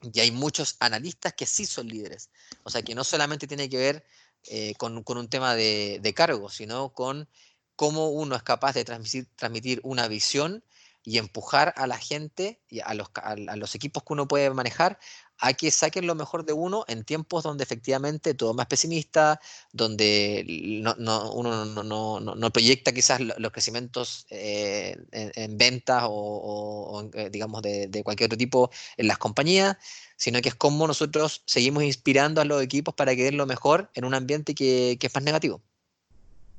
y 0.00 0.20
hay 0.20 0.30
muchos 0.30 0.76
analistas 0.78 1.32
que 1.32 1.46
sí 1.46 1.66
son 1.66 1.88
líderes. 1.88 2.30
O 2.62 2.70
sea, 2.70 2.82
que 2.82 2.94
no 2.94 3.02
solamente 3.02 3.46
tiene 3.46 3.68
que 3.68 3.78
ver 3.78 4.04
eh, 4.46 4.74
con, 4.76 4.96
un 4.96 5.28
tema 5.28 5.54
de, 5.54 6.12
cargo, 6.14 6.48
sino 6.48 6.92
con 6.92 7.28
cómo 7.76 8.08
uno 8.10 8.36
es 8.36 8.42
capaz 8.42 8.74
de 8.74 8.84
transmitir, 8.84 9.28
transmitir 9.36 9.80
una 9.84 10.08
visión 10.08 10.64
y 11.08 11.16
empujar 11.16 11.72
a 11.78 11.86
la 11.86 11.96
gente 11.96 12.60
y 12.68 12.80
a 12.80 12.92
los, 12.92 13.74
equipos 13.74 14.02
que 14.02 14.12
uno 14.12 14.28
puede 14.28 14.50
manejar 14.50 14.98
a 15.38 15.54
que 15.54 15.70
saquen 15.70 16.06
lo 16.06 16.14
mejor 16.14 16.44
de 16.44 16.52
uno 16.52 16.84
en 16.86 17.02
tiempos 17.02 17.44
donde 17.44 17.64
efectivamente 17.64 18.34
todo 18.34 18.50
es 18.50 18.56
más 18.56 18.66
pesimista, 18.66 19.40
donde 19.72 20.44
uno 20.84 21.64
no, 21.64 22.50
proyecta 22.52 22.92
quizás 22.92 23.20
los 23.20 23.52
crecimientos 23.52 24.26
eh, 24.28 24.98
en, 25.12 25.56
ventas 25.56 26.04
o, 26.06 27.08
eh, 27.14 27.30
digamos 27.30 27.62
de, 27.62 28.02
cualquier 28.04 28.26
otro 28.26 28.36
tipo 28.36 28.70
en 28.98 29.08
las 29.08 29.16
compañías, 29.16 29.78
sino 30.18 30.42
que 30.42 30.50
es 30.50 30.56
como 30.56 30.86
nosotros 30.86 31.42
seguimos 31.46 31.84
inspirando 31.84 32.42
a 32.42 32.44
los 32.44 32.62
equipos 32.62 32.94
para 32.94 33.16
que 33.16 33.24
den 33.24 33.38
lo 33.38 33.46
mejor 33.46 33.90
en 33.94 34.04
un 34.04 34.12
ambiente 34.12 34.54
que, 34.54 34.98
es 35.00 35.14
más 35.14 35.24
negativo. 35.24 35.62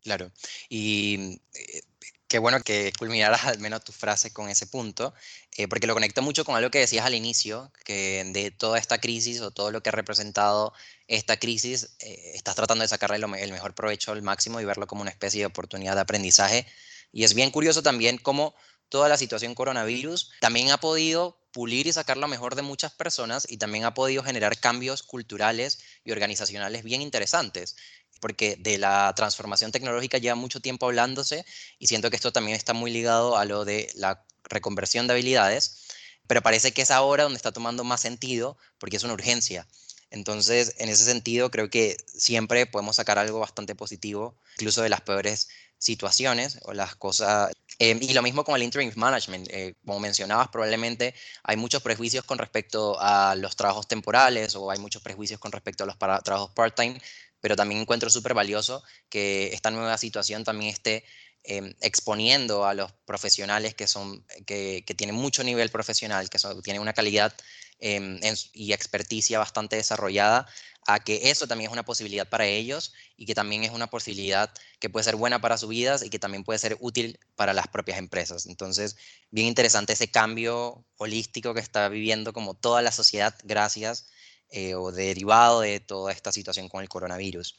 Claro, 0.01 0.31
y 0.69 1.39
eh, 1.53 1.81
qué 2.29 2.39
bueno 2.39 2.61
que 2.61 2.93
culminaras 2.97 3.43
al 3.45 3.59
menos 3.59 3.83
tu 3.83 3.91
frase 3.91 4.31
con 4.31 4.47
ese 4.49 4.67
punto, 4.67 5.13
eh, 5.57 5.67
porque 5.67 5.87
lo 5.87 5.93
conecto 5.93 6.21
mucho 6.21 6.45
con 6.45 6.55
algo 6.55 6.69
que 6.71 6.79
decías 6.79 7.05
al 7.05 7.15
inicio, 7.15 7.73
que 7.83 8.23
de 8.27 8.51
toda 8.51 8.77
esta 8.77 8.99
crisis 8.99 9.41
o 9.41 9.51
todo 9.51 9.71
lo 9.71 9.83
que 9.83 9.89
ha 9.89 9.91
representado 9.91 10.71
esta 11.07 11.37
crisis, 11.37 11.95
eh, 11.99 12.31
estás 12.35 12.55
tratando 12.55 12.83
de 12.83 12.87
sacarle 12.87 13.17
el 13.17 13.51
mejor 13.51 13.73
provecho 13.73 14.11
al 14.13 14.21
máximo 14.21 14.61
y 14.61 14.65
verlo 14.65 14.87
como 14.87 15.01
una 15.01 15.11
especie 15.11 15.41
de 15.41 15.47
oportunidad 15.47 15.95
de 15.95 16.01
aprendizaje. 16.01 16.65
Y 17.11 17.23
es 17.23 17.33
bien 17.33 17.49
curioso 17.49 17.81
también 17.81 18.19
cómo 18.19 18.53
toda 18.89 19.09
la 19.09 19.17
situación 19.17 19.55
coronavirus 19.55 20.31
también 20.39 20.71
ha 20.71 20.77
podido 20.77 21.39
pulir 21.51 21.87
y 21.87 21.93
sacar 21.93 22.17
lo 22.17 22.27
mejor 22.27 22.55
de 22.55 22.61
muchas 22.61 22.91
personas 22.91 23.47
y 23.49 23.57
también 23.57 23.85
ha 23.85 23.93
podido 23.93 24.23
generar 24.23 24.59
cambios 24.59 25.01
culturales 25.01 25.79
y 26.03 26.11
organizacionales 26.11 26.83
bien 26.83 27.01
interesantes 27.01 27.75
porque 28.19 28.55
de 28.59 28.77
la 28.77 29.13
transformación 29.15 29.71
tecnológica 29.71 30.17
lleva 30.17 30.35
mucho 30.35 30.59
tiempo 30.59 30.87
hablándose 30.87 31.45
y 31.79 31.87
siento 31.87 32.09
que 32.09 32.15
esto 32.15 32.31
también 32.31 32.55
está 32.55 32.73
muy 32.73 32.91
ligado 32.91 33.37
a 33.37 33.45
lo 33.45 33.65
de 33.65 33.91
la 33.95 34.23
reconversión 34.43 35.07
de 35.07 35.13
habilidades, 35.13 35.87
pero 36.27 36.41
parece 36.41 36.71
que 36.71 36.81
es 36.81 36.91
ahora 36.91 37.23
donde 37.23 37.37
está 37.37 37.51
tomando 37.51 37.83
más 37.83 38.01
sentido 38.01 38.57
porque 38.77 38.97
es 38.97 39.03
una 39.03 39.13
urgencia. 39.13 39.67
Entonces, 40.11 40.75
en 40.77 40.89
ese 40.89 41.03
sentido, 41.03 41.51
creo 41.51 41.69
que 41.69 41.97
siempre 42.07 42.65
podemos 42.65 42.95
sacar 42.95 43.19
algo 43.19 43.39
bastante 43.39 43.75
positivo, 43.75 44.35
incluso 44.55 44.81
de 44.81 44.89
las 44.89 45.01
peores 45.01 45.49
situaciones 45.77 46.59
o 46.63 46.73
las 46.73 46.95
cosas. 46.95 47.51
Eh, 47.81 47.97
y 48.01 48.13
lo 48.13 48.21
mismo 48.21 48.43
con 48.43 48.57
el 48.57 48.63
interim 48.63 48.91
management. 48.95 49.47
Eh, 49.49 49.75
como 49.85 50.01
mencionabas, 50.01 50.49
probablemente 50.49 51.15
hay 51.43 51.55
muchos 51.55 51.81
prejuicios 51.81 52.25
con 52.25 52.37
respecto 52.37 52.97
a 52.99 53.35
los 53.35 53.55
trabajos 53.55 53.87
temporales 53.87 54.53
o 54.55 54.69
hay 54.69 54.79
muchos 54.79 55.01
prejuicios 55.01 55.39
con 55.39 55.53
respecto 55.53 55.85
a 55.85 55.87
los 55.87 55.97
trabajos 55.97 56.51
part-time, 56.51 56.99
pero 57.39 57.55
también 57.55 57.79
encuentro 57.79 58.09
súper 58.09 58.33
valioso 58.33 58.83
que 59.09 59.53
esta 59.53 59.71
nueva 59.71 59.97
situación 59.97 60.43
también 60.43 60.71
esté 60.71 61.05
em, 61.43 61.73
exponiendo 61.79 62.65
a 62.65 62.73
los 62.73 62.91
profesionales 63.05 63.75
que, 63.75 63.87
son, 63.87 64.25
que, 64.45 64.83
tienen 64.97 65.15
mucho 65.15 65.41
nivel 65.43 65.69
profesional, 65.69 66.29
que 66.29 66.37
tienen 66.61 66.81
una 66.81 66.93
calidad 66.93 67.33
em, 67.79 68.19
y 68.51 68.73
experticia 68.73 69.39
bastante 69.39 69.77
desarrollada, 69.77 70.47
a 70.87 70.99
que 70.99 71.29
eso 71.29 71.47
también 71.47 71.69
es 71.69 71.73
una 71.73 71.83
posibilidad 71.83 72.27
para 72.27 72.45
ellos 72.45 72.93
y 73.17 73.25
que 73.25 73.35
también 73.35 73.63
es 73.63 73.71
una 73.71 73.87
posibilidad 73.87 74.51
que 74.79 74.89
puede 74.89 75.03
ser 75.03 75.15
buena 75.15 75.39
para 75.39 75.57
sus 75.57 75.69
vidas 75.69 76.03
y 76.03 76.09
que 76.09 76.19
también 76.19 76.43
puede 76.43 76.59
ser 76.59 76.77
útil 76.79 77.19
para 77.35 77.53
las 77.53 77.67
propias 77.67 77.99
empresas. 77.99 78.45
Entonces, 78.45 78.95
bien 79.29 79.47
interesante 79.47 79.93
ese 79.93 80.09
cambio 80.09 80.83
holístico 80.97 81.53
que 81.53 81.59
está 81.59 81.89
viviendo 81.89 82.33
como 82.33 82.53
toda 82.53 82.81
la 82.81 82.91
sociedad 82.91 83.35
gracias 83.43 84.09
eh, 84.49 84.73
o 84.73 84.91
derivado 84.91 85.61
de 85.61 85.79
toda 85.79 86.11
esta 86.11 86.31
situación 86.31 86.69
con 86.69 86.81
el 86.81 86.89
coronavirus. 86.89 87.55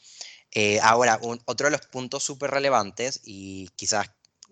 Eh, 0.51 0.79
ahora, 0.81 1.19
otro 1.45 1.67
de 1.67 1.71
los 1.71 1.85
puntos 1.87 2.23
súper 2.23 2.51
relevantes 2.51 3.21
y 3.23 3.69
quizás 3.77 4.09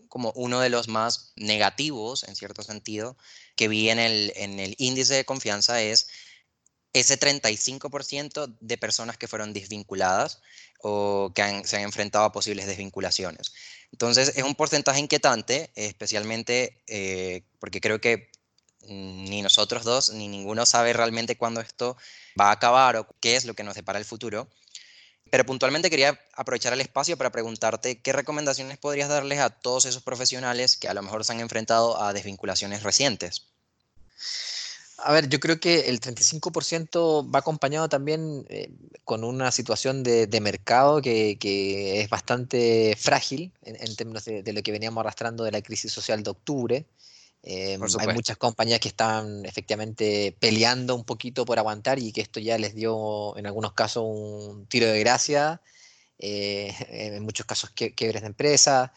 como 0.07 0.31
uno 0.35 0.59
de 0.59 0.69
los 0.69 0.87
más 0.87 1.33
negativos, 1.35 2.23
en 2.23 2.35
cierto 2.35 2.63
sentido, 2.63 3.17
que 3.55 3.67
vi 3.67 3.89
en 3.89 3.99
el, 3.99 4.33
en 4.35 4.59
el 4.59 4.75
índice 4.77 5.13
de 5.13 5.25
confianza 5.25 5.81
es 5.81 6.07
ese 6.93 7.19
35% 7.19 8.57
de 8.59 8.77
personas 8.77 9.17
que 9.17 9.27
fueron 9.27 9.53
desvinculadas 9.53 10.41
o 10.81 11.31
que 11.35 11.61
se 11.65 11.77
han 11.77 11.83
enfrentado 11.83 12.25
a 12.25 12.31
posibles 12.31 12.65
desvinculaciones. 12.65 13.53
Entonces, 13.91 14.33
es 14.35 14.43
un 14.43 14.55
porcentaje 14.55 14.99
inquietante, 14.99 15.71
especialmente 15.75 16.81
eh, 16.87 17.43
porque 17.59 17.81
creo 17.81 18.01
que 18.01 18.31
ni 18.87 19.41
nosotros 19.41 19.83
dos, 19.83 20.11
ni 20.13 20.27
ninguno 20.27 20.65
sabe 20.65 20.93
realmente 20.93 21.37
cuándo 21.37 21.61
esto 21.61 21.97
va 22.39 22.49
a 22.49 22.53
acabar 22.53 22.95
o 22.95 23.07
qué 23.19 23.35
es 23.35 23.45
lo 23.45 23.53
que 23.53 23.63
nos 23.63 23.75
depara 23.75 23.99
el 23.99 24.05
futuro. 24.05 24.49
Pero 25.29 25.45
puntualmente 25.45 25.91
quería 25.91 26.19
aprovechar 26.33 26.73
el 26.73 26.81
espacio 26.81 27.17
para 27.17 27.31
preguntarte 27.31 28.01
qué 28.01 28.13
recomendaciones 28.13 28.79
podrías 28.79 29.09
darles 29.09 29.39
a 29.39 29.51
todos 29.51 29.85
esos 29.85 30.01
profesionales 30.01 30.75
que 30.75 30.87
a 30.87 30.93
lo 30.93 31.03
mejor 31.03 31.23
se 31.23 31.33
han 31.33 31.39
enfrentado 31.39 32.01
a 32.01 32.13
desvinculaciones 32.13 32.81
recientes. 32.81 33.45
A 35.03 35.13
ver, 35.13 35.29
yo 35.29 35.39
creo 35.39 35.59
que 35.59 35.89
el 35.89 35.99
35% 35.99 37.33
va 37.33 37.39
acompañado 37.39 37.87
también 37.89 38.45
eh, 38.49 38.71
con 39.03 39.23
una 39.23 39.51
situación 39.51 40.03
de, 40.03 40.27
mercado 40.41 41.01
que, 41.01 42.01
es 42.01 42.09
bastante 42.09 42.95
frágil 42.97 43.51
en, 43.61 43.95
términos 43.95 44.25
de, 44.25 44.53
lo 44.53 44.61
que 44.61 44.71
veníamos 44.71 45.01
arrastrando 45.01 45.43
de 45.43 45.51
la 45.51 45.61
crisis 45.61 45.91
social 45.91 46.23
de 46.23 46.29
octubre. 46.29 46.85
Em, 47.41 47.81
hay 47.99 48.13
muchas 48.13 48.37
compañías 48.37 48.79
que 48.81 48.89
están 48.89 49.45
efectivamente 49.45 50.35
peleando 50.39 50.95
un 50.95 51.05
poquito 51.05 51.45
por 51.45 51.57
aguantar 51.57 51.97
y 51.97 52.11
que 52.11 52.21
esto 52.21 52.39
ya 52.39 52.57
les 52.57 52.75
dio 52.75 53.37
en 53.37 53.45
algunos 53.45 53.73
casos 53.73 54.03
un 54.05 54.65
tiro 54.67 54.87
de 54.87 54.99
gracia, 54.99 55.61
eh, 56.17 56.73
en 57.15 57.23
muchos 57.23 57.45
casos 57.45 57.71
quiebres 57.71 58.21
de 58.21 58.27
empresa. 58.27 58.93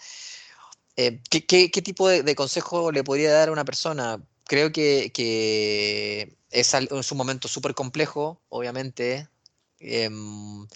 Eh, 0.97 1.21
¿qué, 1.31 1.69
tipo 1.69 2.09
de, 2.09 2.35
consejo 2.35 2.93
le 2.93 3.05
podría 3.05 3.33
dar 3.33 3.49
a 3.49 3.53
una 3.53 3.65
persona? 3.65 4.23
Creo 4.53 4.71
que, 4.71 6.37
es, 6.51 6.75
un 6.75 7.17
momento 7.17 7.49
súper 7.49 7.75
complejo, 7.75 8.43
obviamente. 8.51 9.27
Em, 9.81 10.67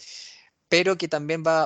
pero 0.67 0.97
que 0.97 1.07
también 1.07 1.43
va, 1.45 1.65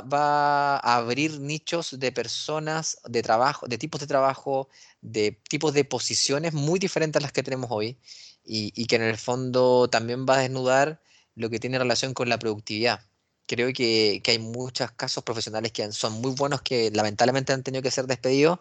a 0.78 0.96
abrir 0.98 1.40
nichos 1.40 1.98
de 2.00 2.12
personas, 2.12 2.98
de 3.08 3.22
trabajo, 3.24 3.66
de 3.68 3.78
tipos 3.78 4.02
de 4.02 4.08
trabajo, 4.08 4.68
de 5.02 5.40
tipos 5.50 5.74
de 5.74 5.86
posiciones 5.86 6.54
muy 6.54 6.80
diferentes 6.80 7.18
a 7.22 7.24
las 7.24 7.32
que 7.32 7.44
tenemos 7.44 7.70
hoy 7.72 7.98
y, 8.44 8.86
que 8.88 8.98
en 8.98 9.04
el 9.04 9.18
fondo 9.18 9.90
también 9.90 10.26
va 10.28 10.36
a 10.36 10.42
desnudar 10.42 11.02
lo 11.36 11.50
que 11.50 11.60
tiene 11.60 11.80
relación 11.80 12.14
con 12.14 12.28
la 12.28 12.40
productividad. 12.40 13.06
Creo 13.48 13.72
que, 13.74 14.22
hay 14.28 14.40
muchos 14.40 14.92
casos 14.92 15.24
profesionales 15.24 15.72
que 15.72 15.90
son 15.94 16.14
muy 16.22 16.32
buenos 16.36 16.62
que 16.62 16.92
lamentablemente 16.92 17.54
han 17.54 17.64
tenido 17.64 17.82
que 17.82 17.92
ser 17.92 18.06
despedidos 18.06 18.60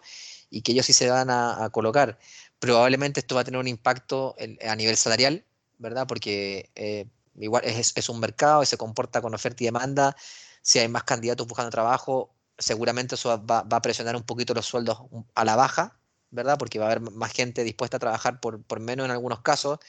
y 0.49 0.61
que 0.61 0.73
ellos 0.73 0.85
sí 0.85 0.93
se 0.93 1.09
van 1.09 1.29
a, 1.29 1.69
colocar. 1.71 2.17
Probablemente 2.61 3.21
esto 3.21 3.33
va 3.33 3.41
a 3.41 3.43
tener 3.43 3.59
un 3.59 3.67
impacto 3.67 4.35
a 4.61 4.75
nivel 4.75 4.95
salarial, 4.95 5.43
¿verdad? 5.79 6.05
Porque 6.05 6.69
eh, 6.75 7.07
igual 7.39 7.63
es, 7.65 8.07
un 8.07 8.19
mercado 8.19 8.61
y 8.61 8.67
se 8.67 8.77
comporta 8.77 9.19
con 9.19 9.33
oferta 9.33 9.63
y 9.63 9.65
demanda. 9.65 10.15
Si 10.61 10.77
hay 10.77 10.87
más 10.87 11.03
candidatos 11.03 11.47
buscando 11.47 11.71
trabajo, 11.71 12.35
seguramente 12.59 13.15
eso 13.15 13.43
va, 13.43 13.65
a 13.67 13.81
presionar 13.81 14.15
un 14.15 14.21
poquito 14.21 14.53
los 14.53 14.67
sueldos 14.67 14.99
a 15.33 15.43
la 15.43 15.55
baja, 15.55 15.97
¿verdad? 16.29 16.59
Porque 16.59 16.77
va 16.77 16.85
a 16.85 16.91
haber 16.91 17.01
más 17.01 17.31
gente 17.33 17.63
dispuesta 17.63 17.97
a 17.97 17.99
trabajar 17.99 18.39
por, 18.39 18.61
por 18.61 18.79
menos 18.79 19.05
en 19.05 19.11
algunos 19.11 19.41
casos. 19.41 19.79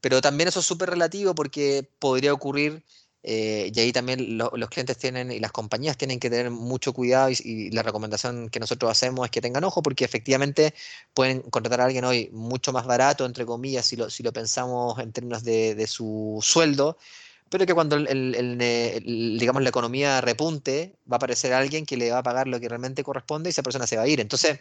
Pero 0.00 0.20
también 0.20 0.48
eso 0.48 0.58
es 0.58 0.66
súper 0.66 0.90
relativo 0.90 1.36
porque 1.36 1.88
podría 2.00 2.32
ocurrir 2.32 2.84
eh, 3.22 3.72
y 3.74 3.80
ahí 3.80 3.92
también 3.92 4.38
los 4.38 4.70
clientes 4.70 4.96
tienen 4.98 5.32
y 5.32 5.40
las 5.40 5.50
compañías 5.50 5.96
tienen 5.96 6.20
que 6.20 6.30
tener 6.30 6.50
mucho 6.50 6.92
cuidado 6.92 7.28
y, 7.30 7.70
la 7.70 7.82
recomendación 7.82 8.48
que 8.50 8.60
nosotros 8.60 8.88
hacemos 8.90 9.24
es 9.24 9.32
que 9.32 9.40
tengan 9.40 9.64
ojo 9.64 9.82
porque 9.82 10.04
efectivamente 10.04 10.74
pueden 11.12 11.40
contratar 11.42 11.80
a 11.80 11.84
alguien 11.86 12.04
hoy 12.04 12.30
mucho 12.32 12.72
más 12.72 12.86
barato, 12.86 13.26
entre 13.26 13.44
comillas, 13.44 13.84
si 13.86 13.96
lo, 13.96 14.10
si 14.10 14.22
lo 14.22 14.32
pensamos 14.32 14.98
en 15.00 15.12
términos 15.12 15.42
de, 15.42 15.86
su 15.88 16.38
sueldo, 16.40 16.98
pero 17.50 17.66
que 17.66 17.74
cuando 17.74 17.96
el, 17.96 19.36
digamos, 19.40 19.62
la 19.62 19.70
economía 19.70 20.20
repunte 20.20 20.94
va 21.10 21.16
a 21.16 21.18
aparecer 21.18 21.52
alguien 21.52 21.84
que 21.84 21.96
le 21.96 22.12
va 22.12 22.18
a 22.18 22.22
pagar 22.22 22.46
lo 22.46 22.60
que 22.60 22.68
realmente 22.68 23.02
corresponde 23.02 23.48
y 23.48 23.52
esa 23.52 23.62
persona 23.64 23.88
se 23.88 23.96
va 23.96 24.02
a 24.02 24.08
ir. 24.08 24.20
Entonces, 24.20 24.60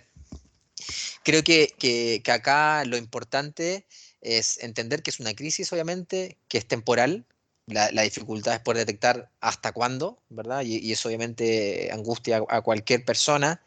creo 1.23 1.43
que, 1.43 1.73
que 1.77 2.31
acá 2.31 2.83
lo 2.85 2.97
importante 2.97 3.85
es 4.21 4.57
entender 4.63 5.03
que 5.03 5.11
es 5.11 5.19
una 5.19 5.35
crisis, 5.35 5.71
obviamente, 5.71 6.37
que 6.47 6.57
es 6.57 6.67
temporal, 6.67 7.25
la, 7.67 8.01
dificultad 8.03 8.55
es 8.55 8.59
poder 8.59 8.85
detectar 8.85 9.29
hasta 9.39 9.71
cuándo, 9.71 10.21
¿verdad? 10.29 10.61
Y, 10.63 10.91
eso 10.91 11.09
obviamente 11.09 11.89
angustia 11.91 12.43
a, 12.47 12.61
cualquier 12.61 13.03
persona, 13.05 13.61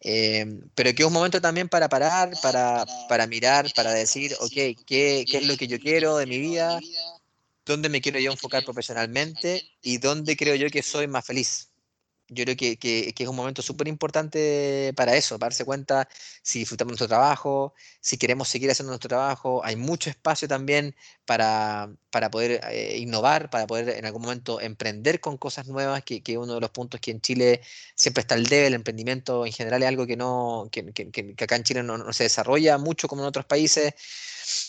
eh, 0.00 0.46
pero 0.74 0.94
que 0.94 1.02
es 1.02 1.06
un 1.06 1.12
momento 1.12 1.40
también 1.40 1.68
para 1.68 1.88
parar, 1.88 2.32
para, 2.42 2.84
para 3.08 3.26
mirar, 3.26 3.72
para 3.74 3.92
decir, 3.92 4.34
ok, 4.40 4.52
¿qué, 4.86 5.24
¿qué 5.28 5.38
es 5.38 5.46
lo 5.46 5.56
que 5.56 5.66
yo 5.66 5.78
quiero 5.78 6.16
de 6.16 6.26
mi 6.26 6.38
vida? 6.38 6.80
¿Dónde 7.64 7.88
me 7.88 8.00
quiero 8.00 8.18
yo 8.18 8.32
enfocar 8.32 8.64
profesionalmente? 8.64 9.62
¿Y 9.82 9.98
dónde 9.98 10.36
creo 10.36 10.54
yo 10.54 10.68
que 10.70 10.82
soy 10.82 11.06
más 11.06 11.24
feliz? 11.24 11.71
Yo 12.28 12.44
creo 12.44 12.56
que, 12.56 12.78
que, 12.78 13.14
es 13.16 13.28
un 13.28 13.36
momento 13.36 13.62
súper 13.62 13.88
importante 13.88 14.92
para 14.96 15.16
eso, 15.16 15.38
para 15.38 15.50
darse 15.50 15.64
cuenta 15.64 16.08
si 16.42 16.60
disfrutamos 16.60 16.92
nuestro 16.92 17.08
trabajo, 17.08 17.74
si 18.00 18.16
queremos 18.18 18.48
seguir 18.48 18.70
haciendo 18.70 18.90
nuestro 18.90 19.08
trabajo. 19.08 19.62
Hay 19.64 19.76
mucho 19.76 20.10
espacio 20.10 20.48
también 20.48 20.94
para, 21.24 21.90
para 22.10 22.30
poder 22.30 22.60
eh, 22.70 22.98
innovar, 22.98 23.50
para 23.50 23.66
poder 23.66 23.90
en 23.90 24.06
algún 24.06 24.22
momento 24.22 24.60
emprender 24.60 25.20
con 25.20 25.36
cosas 25.36 25.68
nuevas, 25.68 26.02
que, 26.04 26.22
que 26.22 26.38
uno 26.38 26.54
de 26.54 26.60
los 26.60 26.70
puntos 26.70 27.00
que 27.00 27.10
en 27.10 27.20
Chile 27.20 27.60
siempre 27.94 28.22
está 28.22 28.34
el 28.34 28.46
debe, 28.46 28.68
el 28.68 28.74
emprendimiento 28.74 29.46
en 29.46 29.52
general 29.52 29.82
es 29.82 29.88
algo 29.88 30.06
que, 30.06 30.16
no, 30.16 30.68
que, 30.70 31.34
acá 31.40 31.56
en 31.56 31.64
Chile 31.64 31.82
no, 31.82 31.98
no 31.98 32.12
se 32.12 32.24
desarrolla 32.24 32.78
mucho 32.78 33.08
como 33.08 33.22
en 33.22 33.28
otros 33.28 33.44
países. 33.46 33.94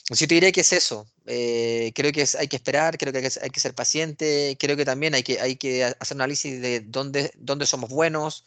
Yo 0.09 0.27
te 0.27 0.35
diría 0.35 0.51
que 0.51 0.61
es 0.61 0.73
eso. 0.73 1.07
Eh, 1.25 1.91
creo 1.95 2.11
que 2.11 2.25
hay 2.37 2.47
que 2.47 2.57
esperar, 2.57 2.97
creo 2.97 3.13
que 3.13 3.19
hay 3.19 3.49
que, 3.49 3.59
ser 3.59 3.73
paciente, 3.73 4.57
creo 4.59 4.75
que 4.75 4.83
también 4.85 5.13
hay 5.15 5.23
que, 5.23 5.83
hacer 5.99 6.15
un 6.17 6.21
análisis 6.21 6.61
de 6.61 6.81
dónde, 6.81 7.31
somos 7.65 7.89
buenos, 7.89 8.43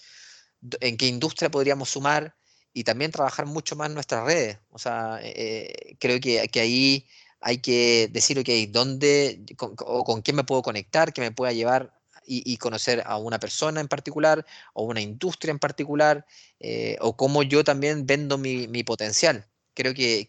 en 0.80 0.96
qué 0.98 1.06
industria 1.06 1.50
podríamos 1.50 1.90
sumar 1.90 2.36
y 2.72 2.84
también 2.84 3.10
trabajar 3.10 3.46
mucho 3.46 3.76
más 3.76 3.90
nuestras 3.90 4.24
redes. 4.26 4.58
O 4.70 4.78
sea, 4.78 5.18
eh, 5.22 5.96
creo 5.98 6.20
que, 6.20 6.40
ahí 6.60 7.06
hay 7.40 7.58
que 7.58 8.08
decir, 8.12 8.38
ok, 8.38 8.48
¿dónde 8.70 9.40
o 9.58 10.04
con 10.04 10.22
quién 10.22 10.36
me 10.36 10.44
puedo 10.44 10.62
conectar, 10.62 11.12
que 11.12 11.22
me 11.22 11.32
pueda 11.32 11.52
llevar 11.52 11.92
y, 12.26 12.56
conocer 12.58 13.02
a 13.06 13.18
una 13.18 13.38
persona 13.38 13.80
en 13.80 13.88
particular 13.88 14.44
o 14.74 14.84
una 14.84 15.00
industria 15.00 15.52
en 15.52 15.58
particular, 15.58 16.26
eh, 16.60 16.98
o 17.00 17.16
cómo 17.16 17.42
yo 17.42 17.64
también 17.64 18.06
vendo 18.06 18.36
mi 18.38 18.84
potencial 18.84 19.46
creo 19.76 19.94
que, 19.94 20.26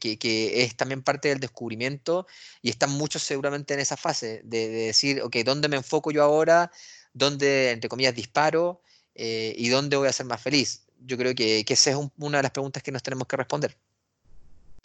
es 0.64 0.76
también 0.76 1.02
parte 1.02 1.30
del 1.30 1.40
descubrimiento 1.40 2.28
y 2.62 2.70
están 2.70 2.92
muchos 2.92 3.24
seguramente 3.24 3.74
en 3.74 3.80
esa 3.80 3.98
fase 3.98 4.42
de, 4.44 4.68
decir, 4.68 5.22
ok, 5.22 5.38
¿dónde 5.38 5.70
me 5.70 5.78
enfoco 5.78 6.12
yo 6.12 6.24
ahora? 6.24 6.72
¿Dónde, 7.14 7.72
entre 7.72 7.90
comillas, 7.90 8.14
disparo? 8.14 8.82
Eh, 9.16 9.56
¿Y 9.58 9.70
dónde 9.70 9.98
voy 9.98 10.10
a 10.10 10.14
ser 10.14 10.28
más 10.28 10.42
feliz? 10.42 10.86
Yo 11.00 11.18
creo 11.18 11.34
que, 11.34 11.66
esa 11.68 11.92
es 11.92 11.98
una 12.18 12.38
de 12.40 12.44
las 12.44 12.52
preguntas 12.52 12.84
que 12.84 12.92
nos 12.92 13.02
tenemos 13.02 13.28
que 13.28 13.38
responder. 13.38 13.78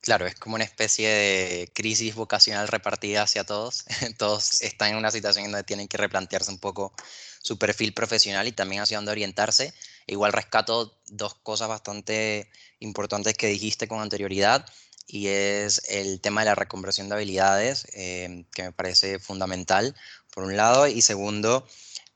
Claro, 0.02 0.26
es 0.26 0.34
como 0.34 0.56
una 0.56 0.64
especie 0.64 1.08
de 1.08 1.70
crisis 1.72 2.16
vocacional 2.16 2.66
repartida 2.66 3.22
hacia 3.22 3.44
todos. 3.44 3.84
todos 4.18 4.60
están 4.62 4.90
en 4.90 4.96
una 4.96 5.12
situación 5.12 5.44
en 5.44 5.52
donde 5.52 5.64
tienen 5.64 5.86
que 5.86 5.96
replantearse 5.96 6.50
un 6.50 6.58
poco 6.58 6.92
su 7.40 7.56
perfil 7.56 7.94
profesional 7.94 8.48
y 8.48 8.52
también 8.52 8.82
hacia 8.82 8.98
dónde 8.98 9.12
orientarse. 9.12 9.72
Igual 10.08 10.32
rescato 10.32 10.98
dos 11.06 11.36
cosas 11.36 11.68
bastante 11.68 12.50
importantes 12.80 13.34
que 13.34 13.46
dijiste 13.46 13.86
con 13.86 14.00
anterioridad 14.00 14.66
y 15.06 15.28
es 15.28 15.82
el 15.88 16.20
tema 16.20 16.40
de 16.40 16.46
la 16.46 16.56
reconversión 16.56 17.08
de 17.08 17.14
habilidades, 17.14 17.86
eh, 17.92 18.44
que 18.54 18.64
me 18.64 18.72
parece 18.72 19.20
fundamental, 19.20 19.94
por 20.32 20.44
un 20.44 20.56
lado, 20.56 20.88
y 20.88 21.02
segundo, 21.02 21.66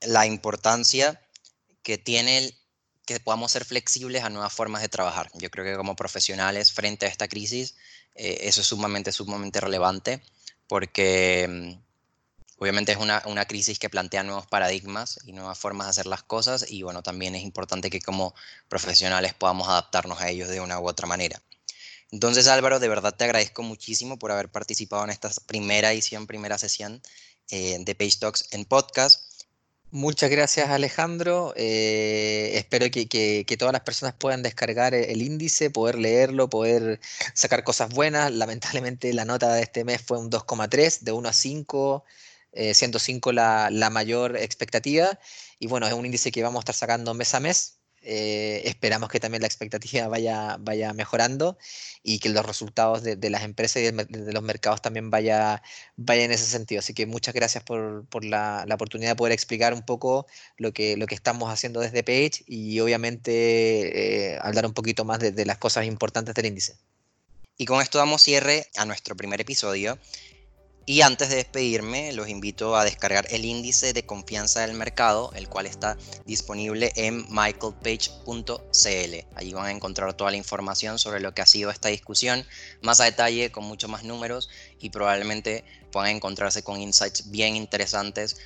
la 0.01 0.27
importancia 0.27 1.21
que 1.83 1.99
tiene 1.99 2.39
el, 2.39 2.55
que 3.07 3.21
podamos 3.21 3.53
ser 3.53 3.65
flexibles 3.65 4.25
a 4.25 4.31
nuevas 4.31 4.53
formas 4.53 4.83
de 4.83 4.89
trabajar. 4.89 5.31
Yo 5.35 5.51
creo 5.51 5.65
que 5.65 5.77
como 5.77 5.97
profesionales 5.97 6.73
frente 6.73 7.07
a 7.07 7.09
esta 7.09 7.29
crisis, 7.29 7.77
eh, 8.15 8.41
eso 8.43 8.61
es 8.61 8.67
sumamente, 8.67 9.13
sumamente 9.13 9.61
relevante, 9.61 10.23
porque 10.69 11.79
Obviamente 12.59 12.93
es 12.93 12.99
una, 12.99 13.23
una, 13.27 13.45
crisis 13.45 13.79
que 13.79 13.91
plantea 13.91 14.23
nuevos 14.23 14.47
paradigmas 14.47 15.21
y 15.27 15.33
nuevas 15.33 15.59
formas 15.59 15.89
de 15.89 15.91
hacer 15.91 16.07
las 16.07 16.23
cosas 16.23 16.65
y 16.71 16.83
bueno, 16.83 17.03
también 17.03 17.35
es 17.35 17.43
importante 17.43 17.91
que 17.91 18.01
como 18.01 18.35
profesionales 18.69 19.35
podamos 19.35 19.69
adaptarnos 19.69 20.23
a 20.23 20.31
ellos 20.31 20.49
de 20.49 20.61
una 20.61 20.81
u 20.81 20.89
otra 20.89 21.07
manera. 21.07 21.43
Entonces 22.11 22.47
Álvaro, 22.47 22.79
de 22.79 22.89
verdad 22.89 23.15
te 23.15 23.25
agradezco 23.25 23.63
muchísimo 23.63 24.19
por 24.19 24.33
haber 24.33 24.49
participado 24.49 25.05
en 25.05 25.11
esta 25.11 25.31
primera 25.45 25.93
edición, 25.93 26.27
primera 26.27 26.57
sesión 26.57 27.03
eh, 27.51 27.77
de 27.81 27.95
Page 27.95 28.17
Talks 28.21 28.49
en 28.53 28.65
podcast. 28.65 29.26
Muchas 29.91 30.31
gracias 30.31 30.69
Alejandro. 30.69 31.55
Eh, 31.57 32.53
espero 32.55 32.91
que, 32.91 33.57
todas 33.59 33.73
las 33.73 33.83
personas 33.83 34.15
puedan 34.15 34.43
descargar 34.43 34.95
e-, 34.95 35.13
el, 35.13 35.23
índice, 35.23 35.71
poder 35.71 35.97
leerlo, 35.99 36.51
poder 36.51 37.01
sacar 37.35 37.65
cosas 37.65 37.91
buenas. 37.91 38.33
Lamentablemente 38.33 39.13
la 39.15 39.25
nota 39.25 39.55
de 39.55 39.63
este 39.63 39.85
mes 39.85 40.03
fue 40.03 40.19
un 40.19 40.31
2,3, 40.31 41.01
de 41.01 41.13
1 41.13 41.29
a 41.29 41.33
5, 41.33 42.05
eh, 42.53 42.75
105 42.75 43.33
la, 43.33 43.71
la 43.71 43.91
mayor 43.91 44.37
expectativa. 44.37 45.19
Y 45.59 45.69
bueno, 45.69 45.87
es 45.87 45.93
un 45.95 46.05
índice 46.05 46.33
que 46.33 46.43
vamos 46.43 46.61
a 46.61 46.63
estar 46.63 46.75
sacando 46.75 47.15
mes 47.15 47.35
a 47.35 47.41
mes. 47.41 47.76
Eh, 48.09 48.63
esperamos 48.69 49.11
que 49.11 49.19
también 49.19 49.43
la 49.43 49.49
expectativa 49.49 50.07
vaya, 50.07 50.59
vaya 50.61 50.93
mejorando 50.93 51.59
y 52.05 52.21
que 52.21 52.29
los 52.29 52.47
resultados 52.47 53.03
de, 53.03 53.31
las 53.31 53.43
empresas 53.43 53.83
y 53.83 53.91
de, 53.91 54.33
los 54.33 54.43
mercados 54.45 54.81
también 54.81 55.11
vaya, 55.11 55.61
vaya 55.97 56.23
en 56.23 56.31
ese 56.31 56.45
sentido. 56.45 56.79
Así 56.79 56.95
que 56.95 57.07
muchas 57.07 57.35
gracias 57.35 57.65
por, 57.65 58.07
la, 58.25 58.65
oportunidad 58.73 59.11
de 59.11 59.17
poder 59.17 59.33
explicar 59.33 59.75
un 59.75 59.83
poco 59.83 60.27
lo 60.57 60.73
que, 60.73 60.97
lo 60.97 61.09
que 61.09 61.17
estamos 61.17 61.51
haciendo 61.53 61.81
desde 61.81 62.05
Page 62.05 62.45
y 62.47 62.79
obviamente 62.79 64.35
eh, 64.35 64.39
hablar 64.41 64.67
un 64.67 64.73
poquito 64.75 65.05
más 65.05 65.19
de 65.19 65.45
las 65.45 65.59
cosas 65.59 65.85
importantes 65.87 66.35
del 66.37 66.47
índice. 66.47 66.77
Y 67.59 67.65
con 67.65 67.81
esto 67.81 67.99
damos 67.99 68.23
cierre 68.23 68.67
a 68.77 68.85
nuestro 68.85 69.17
primer 69.17 69.41
episodio. 69.41 69.99
Y 70.89 71.01
antes 71.01 71.31
de 71.31 71.37
despedirme, 71.37 72.13
los 72.13 72.29
invito 72.29 72.77
a 72.77 72.85
descargar 72.85 73.27
el 73.31 73.45
índice 73.45 73.93
de 73.93 74.07
confianza 74.07 74.61
del 74.61 74.75
mercado, 74.75 75.33
el 75.35 75.49
cual 75.49 75.67
está 75.67 75.99
disponible 76.27 76.93
en 76.95 77.27
michaelpage.cl. 77.29 79.27
Allí 79.35 79.53
van 79.53 79.67
a 79.67 79.73
encontrar 79.73 80.15
toda 80.15 80.31
la 80.31 80.37
información 80.37 81.01
sobre 81.01 81.19
lo 81.19 81.35
que 81.35 81.43
ha 81.43 81.47
sido 81.47 81.71
esta 81.71 81.89
discusión, 81.89 82.47
más 82.83 83.01
a 83.01 83.05
detalle, 83.05 83.51
con 83.51 83.65
mucho 83.65 83.89
más 83.89 84.05
números 84.05 84.49
y 84.79 84.91
probablemente 84.91 85.65
puedan 85.91 86.11
encontrarse 86.11 86.63
con 86.63 86.81
insights 86.81 87.33
bien 87.33 87.57
interesantes 87.57 88.37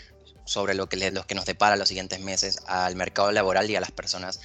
sobre 0.46 0.72
lo 0.72 0.88
que, 0.88 1.11
los 1.11 1.26
que 1.26 1.35
nos 1.35 1.44
depara 1.44 1.76
los 1.76 1.88
siguientes 1.88 2.20
meses 2.20 2.61
al 2.66 2.96
mercado 2.96 3.33
laboral 3.33 3.68
y 3.68 3.76
a 3.76 3.81
las 3.81 3.90
personas 3.90 4.40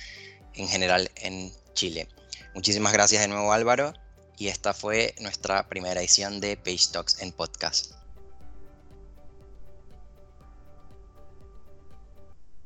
en 0.54 0.68
general 0.68 1.10
en 1.16 1.54
Chile. 1.74 2.10
Muchísimas 2.54 2.92
gracias 2.92 3.22
de 3.22 3.30
nuevo 3.30 3.54
Álvaro 3.54 3.94
y 4.38 4.48
esta 4.48 4.74
fue 4.74 5.16
nuestra 5.20 5.68
primera 5.68 6.00
edición 6.00 6.40
de 6.40 6.58
Page 6.58 6.90
Talks 6.92 7.22
en 7.22 7.32
podcast. 7.32 8.05